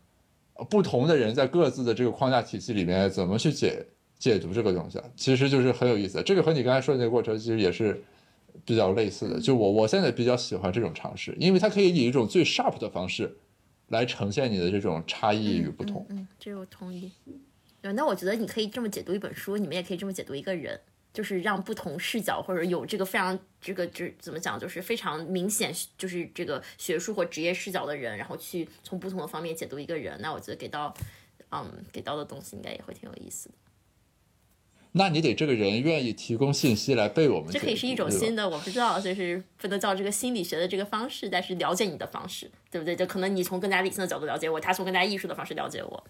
[0.70, 3.86] 不同的人在各自的这个框架体系里面怎么去解
[4.18, 6.24] 解读这个东西，其实就是很有意思。
[6.24, 8.02] 这个和你刚才说的那个过程其实也是
[8.66, 9.40] 比较类似的。
[9.40, 13.38] 就我我现在比较喜欢这种尝试，因为它可以以一种最 sharp 的方式
[13.90, 16.06] 来呈现你的这种差异与不同。
[16.10, 17.12] 嗯，这我同意。
[17.82, 20.80] 对，那我觉得你可以这么解读一本书，你们也可以这么解读一个人，
[21.14, 30.20] 就是让不同视角或者有这个非常这个这怎么讲，就是非常明显就是这个学术或职业视角的人，然后去从不同的方面解读一个人。
[30.22, 30.94] 那我觉得给到，
[31.52, 33.56] 嗯，给到的东西应该也会挺有意思的。
[34.92, 37.52] 那你得这个人愿意提供信息来被我们。
[37.54, 42.96] 这可以是一种新的，我不知道，就是不能叫这个心理学的这个方式，但是了解你的方式，对不对？
[42.96, 46.04] 就可能你从更加理性的角度了解我，他从更加艺术的方式了解我。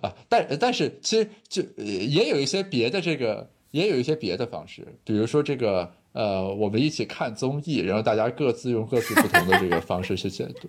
[0.00, 10.68] 啊，但但是其实就也有一些别的这个，也有一些别的方式，比如说这个呃，我们一起看综艺，然后大家各自用各自不同的这个方式去解读。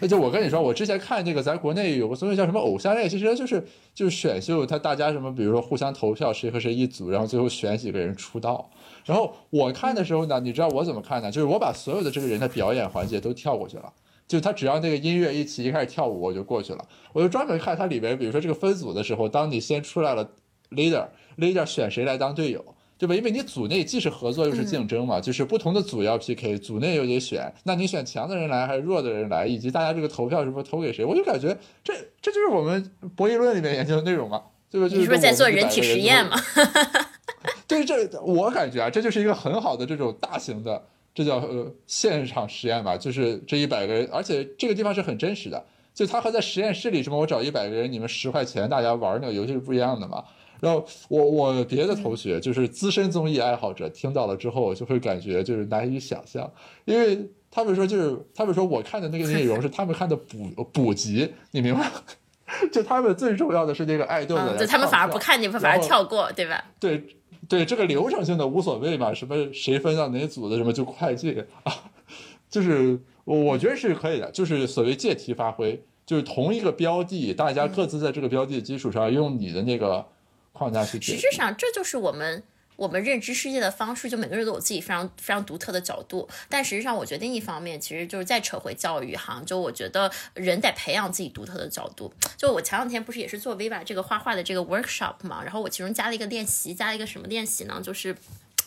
[0.00, 3.64] 那 就我跟你说，我之前看这个，咱国内有个综艺叫什么《偶像恋》，其实就是
[3.94, 8.70] 就是选秀，他大家什么，比如说互相投票，谁和谁一组，然后最后选几个人出道。
[9.06, 11.30] 然后我看的时候呢，你知道我怎么看呢？
[11.30, 13.92] 就是我把所有的这个人的表演环节都跳过去了。
[14.32, 16.82] 就他只要那个音乐一起一开始跳舞，我就过去了。
[17.12, 20.26] 我就专门看它里面，比如说这个分组的时候，当你先出来了
[20.70, 22.64] leader，leader 选谁来当队友，
[22.96, 23.14] 对吧？
[23.14, 31.04] 因为你组内既是合作又是竞争嘛，就是不同的组要 PK，组内又得选，那你选强的人来还是弱的人来，以及大家这个投票是不是投给谁？
[31.04, 31.54] 我就感觉
[31.84, 34.86] 这这就是我们博弈论里面研究的内容嘛，对吧？
[34.86, 36.40] 你是不是在做人体实验嘛？
[37.68, 40.86] 对，这我感觉啊，这就是一个很好的这种大型的。
[41.14, 50.24] 这叫呃现场实验吧，就是这一百个人，而且这个地方是很真实的，就他和在实验室里什么，我找一百个人，你们十块钱，大家玩那个游戏是不一样的嘛。
[50.60, 56.50] 然后我我别的同学就是资深综艺爱好者，听到了之后就会感觉就是难以想象，
[56.84, 61.90] 因为他们说就是他们说我看的那个内容是他们看的补 补集，你明白？
[62.70, 66.64] 就他们最重要的是那个爱豆的，就他们反而不看，你们反而跳过，对吧？
[66.78, 67.04] 对。
[67.52, 71.84] 对这个流程性的无所谓嘛，什么谁分到哪组的什么就快进啊，
[72.48, 80.02] 就是我我觉得是可以的，就是所谓借题发挥，就是同一个标的，大家各自在这个标的的基础上用你的那个
[80.54, 80.98] 框架去。
[80.98, 82.42] 实质上，这就是我们。
[82.76, 86.28] 我们认知世界的方式，就每个人都有自己非常非常独特的角度。
[86.48, 92.12] 但实际上，我觉得另一方面，其实就是再扯回教育哈，就我觉得人得培养自己独特的角度。
[92.36, 97.80] 就我前两天不是也是做 Viva 这个画画的这个 workshop 嘛，然后我其中加了一个练习，加了一个什么练习呢？
[97.82, 98.16] 就是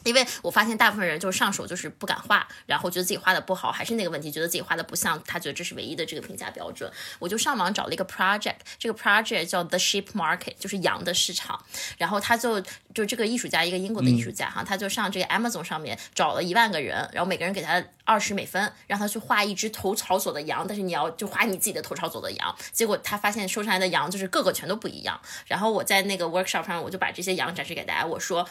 [0.06, 6.89] 因为我发现大部分人就是上手就是不敢画，然后觉得自己画的不好，还是那个问题，觉得自己画的不像，他觉得这是唯一的这个评价标准。
[7.20, 11.60] 我就上网找了一个 project，这个 project 叫 The Sheep Market，就是羊的市场。
[11.97, 12.62] 然后他就
[12.93, 22.56] 就这个艺术家，一个英国的艺术家哈，他就上这个 Amazon 上面找了一万个人，然后每个人给他二十美分，让他去画一只头朝左的羊，但是你要就画你自己的头朝左的羊。
[22.72, 25.20] 结果他发现收上来的羊就是个个全都不一样。
[25.47, 28.47] 然后我在那个 workshop 上，我就把这些羊展示给大家，我说。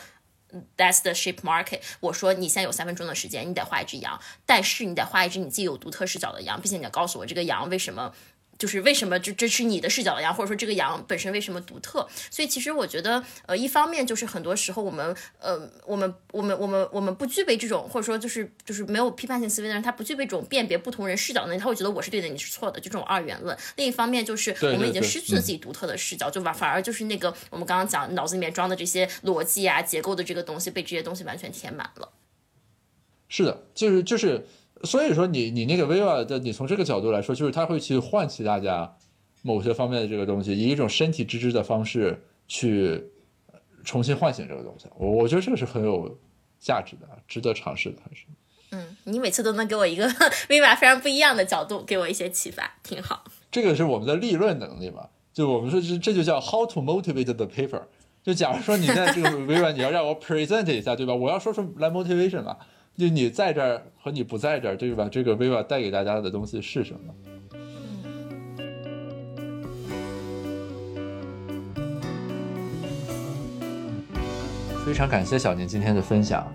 [0.76, 1.80] That's the sheep market。
[2.00, 8.14] 我说你现在有三分钟的时间，你得画一只羊，但是你得画一只你自己有独特视角的羊，并且你要告诉我这个羊为什么。
[8.58, 12.06] 就是为什么这这是你的视角的羊，或者说这个羊本身为什么独特？
[12.30, 23.56] 所以其实我觉得，呃，一方面就是很多时候我们，呃，我们我们我们我们不具备这种，或者说就是就是没有批判性思维的人，他不具备这种辨别不同人视角的能力，他会觉得我是对的，你是错的，就这种二元论。
[23.76, 32.10] 另一方面就是我们已经失去了自己独特的视角，就反反而就是那个我们刚刚讲脑子里面装的这些逻辑啊、结构的这个东西被这些东西完全填满了。
[33.28, 34.46] 是的，就是就是。
[34.82, 38.96] 所以说，你你那个 Viva 的，你从这个角度来说，就是他会去唤起大家
[39.42, 43.02] 某些方面的这个东西，以一种身体之知的方式去
[43.84, 44.86] 重新唤醒这个东西。
[44.96, 46.18] 我我觉得这个是很有
[46.58, 48.24] 价值的，值得尝试的，还是。
[48.72, 50.08] 嗯，你每次都能给我一个
[50.48, 53.24] Viva 非常不一样的角度，给我一些启发，挺好。
[53.50, 55.08] 这个是我们的立论能力嘛？
[55.32, 57.82] 就我们说，这这就叫 How to motivate the paper。
[58.22, 61.14] 就假如说你在这个 Viva，你要让我 present 一下，对吧？
[61.14, 62.56] 我要说出来 motivation 嘛。
[62.96, 65.08] 就你在这儿和你不在这儿，对吧？
[65.10, 67.12] 这个 Viva 带给大家的东西是什么？
[74.86, 76.46] 非常感谢小宁今天的分享，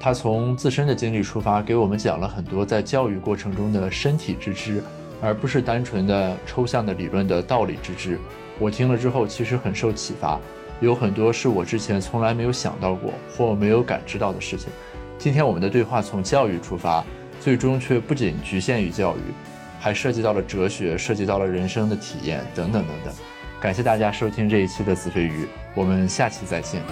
[0.00, 4.82] 他从自身的经历出发，给我们讲了很多在教育过程中的身体之知，
[5.22, 8.18] 而不是单纯的抽象的理论的道理之知。
[8.58, 10.40] 我听了之后，其实很受启发，
[10.80, 14.72] 有很多是我之前从来没有想到过或没有感知到的事情。
[15.24, 17.02] 今天我们的对话从教育出发，
[17.40, 19.20] 最终却不仅局限于教育，
[19.80, 23.14] 还涉及到了哲学，涉及到了人生的体验等等等等。
[23.58, 26.82] 感谢大家收听这一期的子非鱼，我们下期再见。